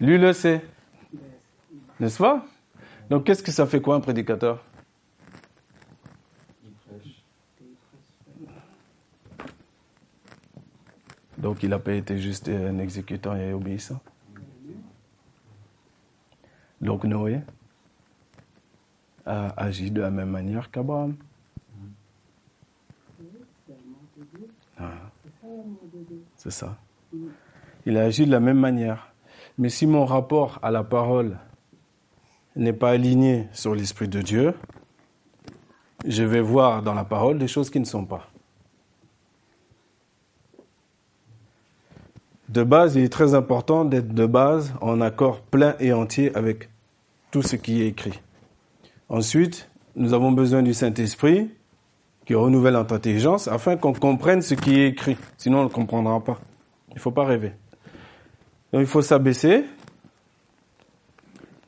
Lui 0.00 0.18
le 0.18 0.32
sait. 0.32 0.62
N'est-ce 2.00 2.18
pas? 2.18 2.44
Donc 3.10 3.24
qu'est-ce 3.24 3.42
que 3.42 3.50
ça 3.50 3.66
fait 3.66 3.80
quoi 3.82 3.96
un 3.96 4.00
prédicateur? 4.00 4.64
Donc 11.36 11.62
il 11.64 11.70
n'a 11.70 11.80
pas 11.80 11.94
été 11.94 12.18
juste 12.18 12.48
un 12.48 12.78
exécutant 12.78 13.34
et 13.34 13.52
obéissant? 13.52 14.00
Donc 16.80 17.04
Noé 17.04 17.40
a 19.26 19.48
agi 19.60 19.90
de 19.90 20.00
la 20.00 20.10
même 20.10 20.30
manière 20.30 20.70
qu'Abraham. 20.70 21.16
Ah. 24.78 24.92
C'est 26.36 26.52
ça. 26.52 26.78
Il 27.86 27.96
a 27.96 28.04
agi 28.04 28.24
de 28.24 28.30
la 28.30 28.40
même 28.40 28.58
manière. 28.58 29.12
Mais 29.58 29.68
si 29.68 29.86
mon 29.86 30.04
rapport 30.04 30.60
à 30.62 30.70
la 30.70 30.84
parole 30.84 31.38
n'est 32.56 32.72
pas 32.72 32.90
aligné 32.90 33.48
sur 33.52 33.74
l'Esprit 33.74 34.08
de 34.08 34.20
Dieu, 34.20 34.54
je 36.06 36.22
vais 36.22 36.40
voir 36.40 36.82
dans 36.82 36.94
la 36.94 37.04
parole 37.04 37.38
des 37.38 37.48
choses 37.48 37.70
qui 37.70 37.80
ne 37.80 37.84
sont 37.84 38.04
pas. 38.04 38.28
De 42.48 42.64
base, 42.64 42.96
il 42.96 43.04
est 43.04 43.12
très 43.12 43.34
important 43.34 43.84
d'être 43.84 44.12
de 44.12 44.26
base 44.26 44.74
en 44.80 45.00
accord 45.00 45.40
plein 45.40 45.76
et 45.78 45.92
entier 45.92 46.34
avec 46.34 46.68
tout 47.30 47.42
ce 47.42 47.54
qui 47.54 47.82
est 47.82 47.86
écrit. 47.86 48.20
Ensuite, 49.08 49.70
nous 49.94 50.14
avons 50.14 50.32
besoin 50.32 50.62
du 50.62 50.74
Saint-Esprit 50.74 51.50
qui 52.24 52.34
renouvelle 52.34 52.74
notre 52.74 52.94
intelligence 52.94 53.46
afin 53.46 53.76
qu'on 53.76 53.92
comprenne 53.92 54.42
ce 54.42 54.54
qui 54.54 54.80
est 54.80 54.88
écrit. 54.88 55.16
Sinon, 55.36 55.60
on 55.60 55.64
ne 55.64 55.68
comprendra 55.68 56.22
pas. 56.22 56.40
Il 56.88 56.94
ne 56.96 57.00
faut 57.00 57.12
pas 57.12 57.24
rêver. 57.24 57.52
Donc 58.72 58.82
il 58.82 58.86
faut 58.86 59.02
s'abaisser. 59.02 59.64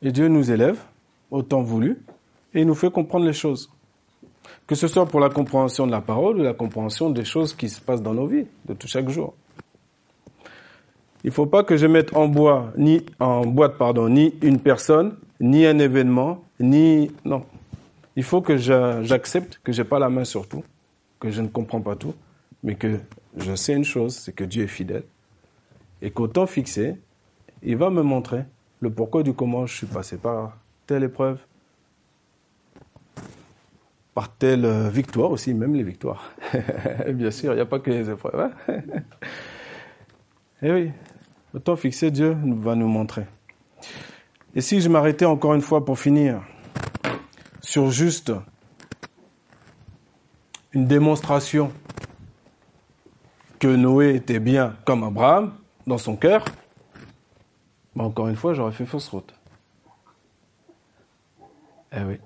Et 0.03 0.13
Dieu 0.13 0.29
nous 0.29 0.51
élève, 0.51 0.79
autant 1.31 1.63
voulu, 1.63 2.03
et 2.55 2.61
il 2.61 2.67
nous 2.67 2.75
fait 2.75 2.91
comprendre 2.91 3.25
les 3.25 3.33
choses. 3.33 3.71
Que 4.67 4.75
ce 4.75 4.89
soit 4.89 5.07
pour 5.07 5.21
la 5.21 5.31
compréhension 5.31 5.87
de 5.87 5.93
la 5.93 6.01
parole 6.01 6.41
ou 6.41 6.43
la 6.43 6.55
compréhension 6.55 7.11
des 7.11 7.25
choses 7.25 7.55
qui 7.55 7.69
se 7.69 7.81
passent 7.81 8.03
dans 8.03 8.15
nos 8.15 8.27
vies 8.27 8.47
de 8.67 8.75
tout 8.75 8.89
chaque 8.89 9.09
jour. 9.09 9.35
Il 11.25 11.29
ne 11.29 11.33
faut 11.33 11.47
pas 11.47 11.63
que 11.63 11.77
je 11.77 11.87
mette 11.87 12.17
en 12.17 12.27
bois, 12.27 12.73
ni 12.77 13.07
en 13.21 13.47
boîte, 13.47 13.79
pardon, 13.79 14.09
ni 14.09 14.35
une 14.43 14.59
personne, 14.59 15.17
ni 15.41 15.65
un 15.67 15.79
événement, 15.79 16.43
ni 16.59 17.11
non. 17.25 17.43
Il 18.17 18.25
faut 18.25 18.43
que 18.43 18.57
j'accepte 18.57 19.61
que 19.63 19.73
j'ai 19.73 19.85
pas 19.85 20.01
la 20.01 20.09
main 20.09 20.25
sur 20.25 20.49
tout, 20.49 20.65
que 21.21 21.31
je 21.31 21.41
ne 21.41 21.49
comprends 21.49 21.81
pas 21.81 21.95
tout, 21.95 22.15
mais 22.65 22.75
que 22.75 22.99
je 23.37 23.55
sais 23.55 23.73
une 23.73 23.85
chose, 23.85 24.17
c'est 24.17 24.35
que 24.35 24.45
Dieu 24.45 24.65
est 24.65 24.69
fidèle 24.69 25.05
et 26.03 26.11
qu'au 26.11 26.27
temps 26.27 26.47
fixé, 26.47 26.97
il 27.63 27.77
va 27.77 27.89
me 27.89 28.03
montrer 28.03 28.43
le 28.83 28.91
pourquoi 28.91 29.23
du 29.23 29.33
comment 29.33 29.65
je 29.65 29.77
suis 29.77 29.87
passé 29.87 30.17
par 30.17 30.57
telle 30.87 31.05
épreuve, 31.05 31.39
par 34.13 34.29
telle 34.29 34.65
euh, 34.65 34.91
victoire 34.91 35.31
aussi, 35.31 35.55
même 35.55 35.75
les 35.75 35.85
victoires. 35.85 36.33
Bien 37.09 37.31
sûr, 37.31 37.53
il 37.53 37.57
n'y 37.57 37.63
a 37.63 37.67
pas 37.67 37.79
que 37.79 37.91
les 37.91 38.11
épreuves. 38.11 38.41
Hein 38.41 38.51
eh 40.63 40.73
oui, 40.73 40.91
au 41.55 41.61
temps 41.61 41.77
fixé, 41.77 42.11
Dieu 42.11 42.37
va 42.45 42.75
nous 42.75 42.89
montrer. 42.89 43.25
Et 44.55 44.61
si 44.61 44.81
je 44.81 44.89
m'arrêtais 44.89 45.27
encore 45.27 45.55
une 45.55 45.63
fois 45.63 45.85
pour 45.85 45.99
finir 45.99 46.43
sur 47.61 47.91
juste 47.93 48.33
une 50.73 50.87
démonstration 50.87 51.73
que 53.61 53.69
Noé 53.69 54.17
était 54.17 54.41
bien 54.41 54.75
comme 54.85 55.05
Abraham 55.05 55.53
dans 55.87 55.99
son 55.99 56.17
cœur, 56.17 56.45
encore 57.99 58.29
une 58.29 58.37
fois, 58.37 58.55
j'aurais 58.55 58.73
fait 58.73 58.87
fausse 58.87 59.09
route. 59.09 59.35
Eh 61.93 62.03
oui. 62.03 62.19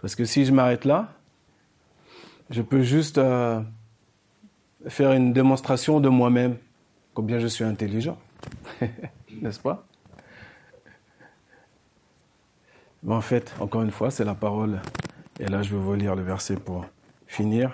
Parce 0.00 0.14
que 0.14 0.24
si 0.24 0.44
je 0.44 0.52
m'arrête 0.52 0.84
là, 0.84 1.08
je 2.50 2.62
peux 2.62 2.82
juste 2.82 3.18
euh, 3.18 3.60
faire 4.88 5.12
une 5.12 5.32
démonstration 5.32 6.00
de 6.00 6.08
moi-même, 6.08 6.56
combien 7.14 7.38
je 7.38 7.46
suis 7.46 7.64
intelligent. 7.64 8.18
N'est-ce 9.42 9.60
pas? 9.60 9.84
En 13.08 13.20
fait, 13.20 13.54
encore 13.60 13.82
une 13.82 13.90
fois, 13.90 14.10
c'est 14.10 14.24
la 14.24 14.34
parole. 14.34 14.80
Et 15.38 15.46
là, 15.46 15.62
je 15.62 15.74
vais 15.74 15.80
vous 15.80 15.94
lire 15.94 16.14
le 16.14 16.22
verset 16.22 16.56
pour 16.56 16.84
finir. 17.26 17.72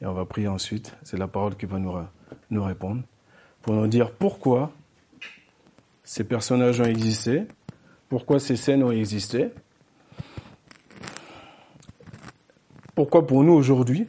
Et 0.00 0.06
on 0.06 0.12
va 0.12 0.24
prier 0.24 0.48
ensuite. 0.48 0.96
C'est 1.02 1.18
la 1.18 1.28
parole 1.28 1.56
qui 1.56 1.66
va 1.66 1.78
nous 2.50 2.64
répondre. 2.64 3.02
Pour 3.62 3.74
nous 3.74 3.86
dire 3.86 4.10
pourquoi 4.10 4.72
ces 6.12 6.24
personnages 6.24 6.78
ont 6.78 6.84
existé, 6.84 7.44
pourquoi 8.10 8.38
ces 8.38 8.56
scènes 8.56 8.82
ont 8.82 8.90
existé, 8.90 9.48
pourquoi 12.94 13.26
pour 13.26 13.42
nous 13.42 13.54
aujourd'hui, 13.54 14.06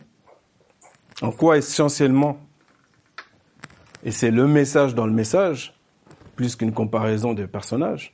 en 1.22 1.32
quoi 1.32 1.58
essentiellement, 1.58 2.38
et 4.04 4.12
c'est 4.12 4.32
le 4.32 4.50
message 4.50 4.96
dans 4.96 5.06
le 5.06 5.14
message, 5.14 5.80
plus 6.36 6.58
qu'une 6.58 6.74
comparaison 6.74 7.34
des 7.34 7.48
personnages, 7.48 8.14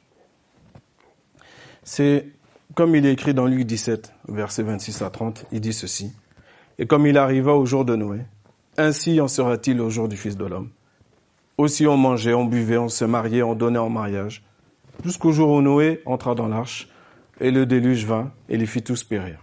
c'est 1.82 2.28
comme 2.76 2.96
il 2.96 3.08
est 3.08 3.14
écrit 3.14 3.34
dans 3.34 3.48
Luc 3.48 3.66
17, 3.66 4.14
versets 4.28 4.62
26 4.62 5.02
à 5.02 5.10
30, 5.10 5.48
il 5.52 5.62
dit 5.62 5.74
ceci. 5.74 6.14
Et 6.78 6.86
comme 6.86 7.08
il 7.08 7.18
arriva 7.18 7.56
au 7.56 7.66
jour 7.66 7.86
de 7.86 7.96
Noé, 7.96 8.20
ainsi 8.78 9.20
en 9.20 9.28
sera-t-il 9.28 9.82
au 9.82 9.90
jour 9.90 10.08
du 10.08 10.16
Fils 10.16 10.38
de 10.38 10.46
l'homme. 10.46 10.70
Aussi 11.60 11.86
on 11.88 11.98
mangeait, 11.98 12.34
on 12.34 12.46
buvait, 12.46 12.78
on 12.78 12.88
se 12.88 13.04
mariait, 13.04 13.44
on 13.44 13.54
donnait 13.54 13.80
en 13.80 13.90
mariage, 13.90 14.46
jusqu'au 15.04 15.34
jour 15.34 15.50
où 15.50 15.62
Noé 15.62 16.02
entra 16.06 16.34
dans 16.34 16.48
l'arche, 16.48 16.88
et 17.42 17.52
le 17.52 17.66
déluge 17.66 18.06
vint 18.06 18.32
et 18.48 18.56
les 18.56 18.66
fit 18.66 18.82
tous 18.82 19.04
périr. 19.04 19.40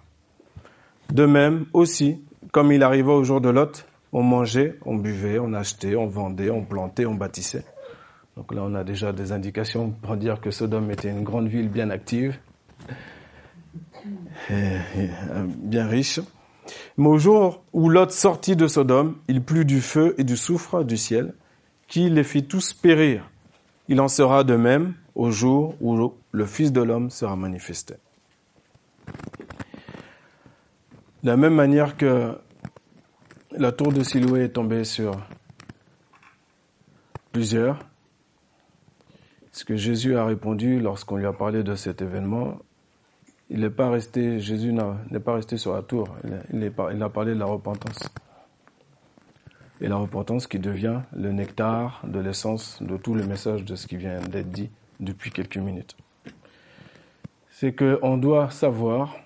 De 1.12 1.26
même 1.26 1.66
aussi, 1.74 2.24
comme 2.52 2.72
il 2.72 2.82
arriva 2.82 3.12
au 3.12 3.22
jour 3.22 3.42
de 3.42 3.50
Lot, 3.50 3.84
on 4.14 4.22
mangeait, 4.22 4.78
on 4.86 4.96
buvait, 4.96 5.38
on 5.38 5.52
achetait, 5.52 5.94
on 5.94 6.06
vendait, 6.06 6.48
on 6.48 6.64
plantait, 6.64 7.04
on 7.04 7.14
bâtissait. 7.14 7.66
Donc 8.34 8.54
là, 8.54 8.62
on 8.64 8.74
a 8.74 8.82
déjà 8.82 9.12
des 9.12 9.32
indications 9.32 9.90
pour 9.90 10.16
dire 10.16 10.40
que 10.40 10.50
Sodome 10.50 10.90
était 10.90 11.10
une 11.10 11.22
grande 11.22 11.48
ville 11.48 11.68
bien 11.68 11.90
active, 11.90 12.38
euh, 14.50 14.78
bien 15.58 15.86
riche. 15.86 16.20
Mais 16.96 17.08
au 17.08 17.18
jour 17.18 17.62
où 17.74 17.90
Lot 17.90 18.10
sortit 18.10 18.56
de 18.56 18.68
Sodome, 18.68 19.16
il 19.28 19.42
plut 19.42 19.66
du 19.66 19.82
feu 19.82 20.14
et 20.16 20.24
du 20.24 20.38
soufre 20.38 20.82
du 20.82 20.96
ciel, 20.96 21.34
qui 21.88 22.10
les 22.10 22.24
fit 22.24 22.44
tous 22.44 22.72
périr. 22.72 23.28
Il 23.88 24.00
en 24.00 24.08
sera 24.08 24.44
de 24.44 24.56
même 24.56 24.94
au 25.14 25.30
jour 25.30 25.76
où 25.80 26.12
le 26.32 26.46
Fils 26.46 26.72
de 26.72 26.82
l'homme 26.82 27.10
sera 27.10 27.36
manifesté. 27.36 27.94
De 31.22 31.30
la 31.30 31.36
même 31.36 31.54
manière 31.54 31.96
que 31.96 32.38
la 33.52 33.72
tour 33.72 33.92
de 33.92 34.02
Siloué 34.02 34.44
est 34.44 34.48
tombée 34.50 34.84
sur 34.84 35.12
plusieurs, 37.32 37.78
ce 39.52 39.64
que 39.64 39.76
Jésus 39.76 40.16
a 40.16 40.24
répondu 40.24 40.80
lorsqu'on 40.80 41.16
lui 41.16 41.26
a 41.26 41.32
parlé 41.32 41.62
de 41.62 41.74
cet 41.74 42.02
événement, 42.02 42.58
il 43.48 43.60
n'est 43.60 43.70
pas 43.70 43.88
resté, 43.88 44.38
Jésus 44.40 44.72
n'est 44.72 45.20
pas 45.20 45.34
resté 45.34 45.56
sur 45.56 45.74
la 45.74 45.82
tour, 45.82 46.08
il, 46.52 46.72
il 46.92 47.02
a 47.02 47.08
parlé 47.08 47.32
de 47.32 47.38
la 47.38 47.46
repentance 47.46 48.10
et 49.80 49.88
la 49.88 49.96
repentance 49.96 50.46
qui 50.46 50.58
devient 50.58 51.00
le 51.14 51.32
nectar 51.32 52.00
de 52.04 52.18
l'essence 52.18 52.82
de 52.82 52.96
tout 52.96 53.14
le 53.14 53.26
message 53.26 53.64
de 53.64 53.76
ce 53.76 53.86
qui 53.86 53.96
vient 53.96 54.20
d'être 54.20 54.50
dit 54.50 54.70
depuis 55.00 55.30
quelques 55.30 55.58
minutes. 55.58 55.96
C'est 57.50 57.74
qu'on 57.74 58.16
doit 58.18 58.50
savoir 58.50 59.16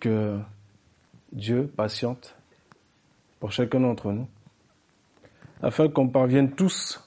que 0.00 0.38
Dieu 1.32 1.66
patiente 1.66 2.36
pour 3.40 3.52
chacun 3.52 3.80
d'entre 3.80 4.12
nous 4.12 4.28
afin 5.62 5.88
qu'on 5.88 6.08
parvienne 6.08 6.52
tous 6.52 7.04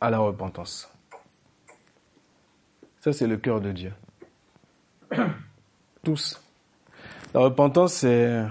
à 0.00 0.10
la 0.10 0.18
repentance. 0.18 0.90
Ça, 3.00 3.12
c'est 3.12 3.26
le 3.26 3.36
cœur 3.36 3.60
de 3.60 3.72
Dieu. 3.72 3.92
Tous. 6.02 6.42
La 7.34 7.40
repentance, 7.40 7.94
c'est 7.94 8.44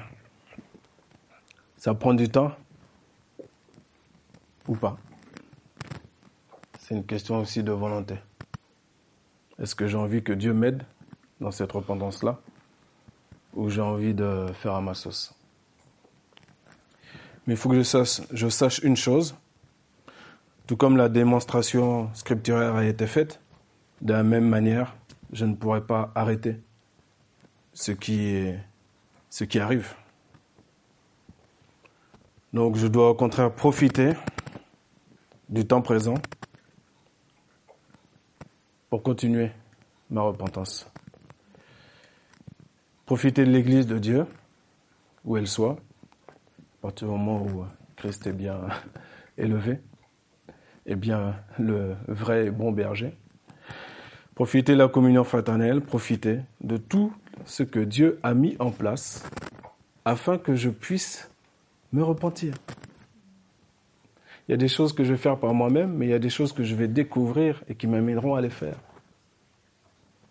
ça 1.80 1.96
prend 1.96 2.14
du 2.14 2.30
temps 2.30 2.52
ou 4.68 4.76
pas? 4.76 4.98
C'est 6.78 6.94
une 6.94 7.06
question 7.06 7.40
aussi 7.40 7.64
de 7.64 7.72
volonté. 7.72 8.16
Est-ce 9.58 9.76
que 9.76 9.88
j'ai 9.88 9.98
envie 9.98 10.22
que 10.22 10.34
Dieu 10.34 10.54
m'aide 10.54 10.84
dans 11.40 11.52
cette 11.52 11.72
repentance-là 11.72 12.40
ou 13.54 13.70
j'ai 13.70 13.82
envie 13.82 14.14
de 14.14 14.48
faire 14.54 14.74
à 14.74 14.82
ma 14.82 14.94
sauce? 14.94 15.34
Mais 17.48 17.54
il 17.54 17.58
faut 17.58 17.70
que 17.70 17.82
je 17.82 18.50
sache, 18.50 18.80
une 18.84 18.98
chose, 18.98 19.36
tout 20.68 20.78
comme 20.78 20.98
la 20.98 21.10
démonstration 21.10 22.14
scripturaire 22.14 22.76
a 22.76 22.86
été 22.86 23.08
faite, 23.08 23.40
de 24.02 24.14
la 24.14 24.24
même 24.24 24.48
manière, 24.48 24.96
je 25.32 25.46
ne 25.46 25.56
pourrai 25.56 25.82
pas 25.82 26.12
arrêter 26.14 26.60
ce 27.74 27.92
qui 27.94 28.54
arrive. 29.60 29.96
Donc 32.52 32.78
je 32.78 32.88
dois 32.88 33.12
au 33.12 33.14
contraire 33.14 33.52
profiter 33.52 34.14
du 35.50 35.66
temps 35.66 35.82
présent 35.82 36.16
pour 38.90 39.04
continuer 39.04 39.52
ma 40.10 40.22
repentance. 40.22 40.90
Profiter 43.06 43.46
de 43.46 43.52
l'Église 43.52 43.86
de 43.86 44.00
Dieu, 44.00 44.26
où 45.26 45.38
elle 45.38 45.48
soit, 45.48 45.78
à 46.80 46.82
partir 46.82 47.08
du 47.08 47.14
moment 47.14 47.44
où 47.44 47.66
Christ 47.96 48.26
est 48.26 48.34
bien 48.34 48.62
élevé, 49.38 49.80
et 50.88 50.96
bien 50.96 51.36
le 51.60 51.96
vrai 52.08 52.48
et 52.48 52.52
bon 52.52 52.72
berger. 52.72 53.16
Profiter 54.34 54.74
de 54.74 54.78
la 54.80 54.88
communion 54.88 55.24
fraternelle, 55.24 55.82
profiter 55.82 56.40
de 56.62 56.78
tout 56.78 57.14
ce 57.46 57.62
que 57.62 57.80
Dieu 57.80 58.20
a 58.24 58.34
mis 58.34 58.56
en 58.58 58.72
place 58.72 59.24
afin 60.04 60.40
que 60.40 60.56
je 60.56 60.70
puisse 60.70 61.30
me 61.92 62.04
repentir. 62.04 62.54
Il 64.48 64.52
y 64.52 64.54
a 64.54 64.58
des 64.58 64.68
choses 64.68 64.94
que 64.94 65.04
je 65.04 65.12
vais 65.12 65.18
faire 65.18 65.38
par 65.38 65.54
moi-même, 65.54 65.94
mais 65.94 66.08
il 66.08 66.10
y 66.10 66.14
a 66.14 66.20
des 66.20 66.30
choses 66.30 66.54
que 66.54 66.64
je 66.64 66.76
vais 66.76 66.88
découvrir 66.88 67.64
et 67.68 67.76
qui 67.76 67.88
m'amèneront 67.88 68.36
à 68.36 68.42
les 68.42 68.50
faire. 68.50 68.78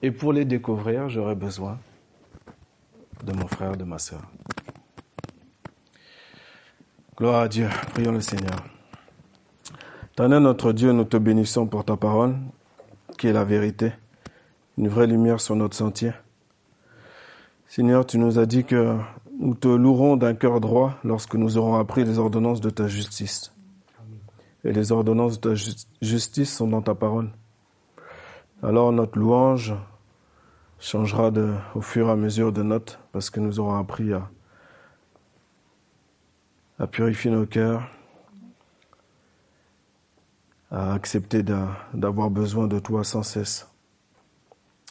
Et 0.02 0.10
pour 0.10 0.32
les 0.32 0.44
découvrir, 0.44 1.08
j'aurai 1.08 1.34
besoin 1.34 1.78
de 3.24 3.32
mon 3.32 3.46
frère, 3.46 3.76
de 3.76 3.84
ma 3.84 3.98
sœur. 3.98 4.22
Gloire 7.16 7.42
à 7.42 7.48
Dieu. 7.48 7.68
Prions 7.94 8.12
le 8.12 8.20
Seigneur. 8.20 8.64
Éternel 10.12 10.42
notre 10.42 10.72
Dieu, 10.72 10.92
nous 10.92 11.04
te 11.04 11.16
bénissons 11.16 11.66
pour 11.66 11.84
ta 11.84 11.96
parole, 11.96 12.36
qui 13.18 13.28
est 13.28 13.32
la 13.32 13.44
vérité, 13.44 13.92
une 14.76 14.88
vraie 14.88 15.06
lumière 15.06 15.40
sur 15.40 15.54
notre 15.54 15.76
sentier. 15.76 16.12
Seigneur, 17.66 18.06
tu 18.06 18.18
nous 18.18 18.38
as 18.38 18.46
dit 18.46 18.64
que 18.64 18.96
nous 19.38 19.54
te 19.54 19.68
louerons 19.68 20.16
d'un 20.16 20.34
cœur 20.34 20.60
droit 20.60 20.98
lorsque 21.04 21.36
nous 21.36 21.56
aurons 21.56 21.76
appris 21.76 22.04
les 22.04 22.18
ordonnances 22.18 22.60
de 22.60 22.70
ta 22.70 22.88
justice. 22.88 23.54
Et 24.64 24.72
les 24.72 24.90
ordonnances 24.90 25.40
de 25.40 25.50
ta 25.50 25.72
justice 26.02 26.56
sont 26.56 26.66
dans 26.66 26.82
ta 26.82 26.94
parole. 26.94 27.30
Alors 28.62 28.90
notre 28.90 29.18
louange 29.18 29.74
changera 30.80 31.30
au 31.74 31.80
fur 31.80 32.08
et 32.08 32.10
à 32.10 32.16
mesure 32.16 32.52
de 32.52 32.62
notes 32.62 32.98
parce 33.12 33.30
que 33.30 33.38
nous 33.38 33.60
aurons 33.60 33.76
appris 33.76 34.12
à 36.78 36.86
purifier 36.86 37.30
nos 37.30 37.46
cœurs, 37.46 37.88
à 40.70 40.92
accepter 40.92 41.44
d'avoir 41.94 42.30
besoin 42.30 42.66
de 42.66 42.78
toi 42.78 43.04
sans 43.04 43.22
cesse, 43.22 43.68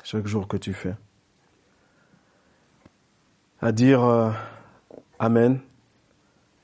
chaque 0.04 0.28
jour 0.28 0.48
que 0.48 0.58
tu 0.58 0.74
fais, 0.74 0.96
à 3.62 3.72
dire 3.72 4.04
euh, 4.04 4.32
Amen 5.20 5.60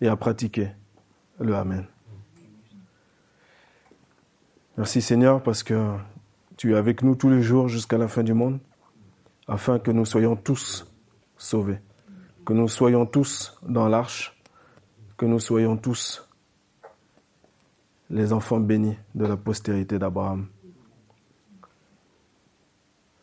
et 0.02 0.08
à 0.08 0.16
pratiquer 0.16 0.70
le 1.40 1.56
Amen. 1.56 1.86
Merci 4.78 5.02
Seigneur 5.02 5.42
parce 5.42 5.64
que 5.64 5.96
tu 6.58 6.74
es 6.74 6.76
avec 6.76 7.04
nous 7.04 7.16
tous 7.16 7.30
les 7.30 7.42
jours 7.42 7.68
jusqu'à 7.68 7.98
la 7.98 8.08
fin 8.08 8.24
du 8.24 8.34
monde, 8.34 8.60
afin 9.48 9.80
que 9.80 9.92
nous 9.92 10.06
soyons 10.06 10.36
tous 10.36 10.92
sauvés, 11.38 11.80
que 12.46 12.54
nous 12.54 12.68
soyons 12.68 13.06
tous 13.06 13.58
dans 13.64 13.88
l'arche, 13.88 14.40
que 15.18 15.26
nous 15.26 15.40
soyons 15.40 15.78
tous 15.78 16.28
les 18.10 18.34
enfants 18.34 18.60
bénis 18.60 18.98
de 19.16 19.26
la 19.26 19.38
postérité 19.38 19.98
d'Abraham. 19.98 20.48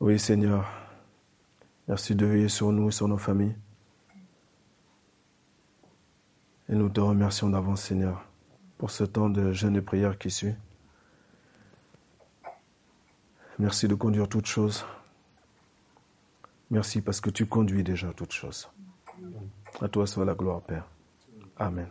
Oui 0.01 0.19
Seigneur, 0.19 0.80
merci 1.91 2.15
de 2.15 2.25
veiller 2.25 2.49
sur 2.49 2.71
nous 2.71 2.89
et 2.89 2.93
sur 2.93 3.09
nos 3.09 3.19
familles. 3.19 3.57
Et 6.69 6.75
nous 6.77 6.89
te 6.89 7.01
remercions 7.01 7.51
d'avance 7.51 7.83
Seigneur 7.83 8.25
pour 8.79 8.93
ce 8.93 9.03
temps 9.03 9.29
de 9.29 9.53
jeûne 9.53 9.75
et 9.75 9.81
prière 9.81 10.17
qui 10.17 10.31
suit. 10.31 10.55
Merci 13.59 13.89
de 13.89 13.97
conduire 13.97 14.29
toutes 14.29 14.47
choses. 14.47 14.87
Merci 16.71 17.01
parce 17.01 17.21
que 17.21 17.29
tu 17.29 17.47
conduis 17.47 17.83
déjà 17.83 18.13
toutes 18.13 18.33
choses. 18.33 18.71
À 19.81 19.89
toi 19.89 20.07
soit 20.07 20.25
la 20.25 20.35
gloire, 20.35 20.63
Père. 20.63 20.87
Amen. 21.57 21.89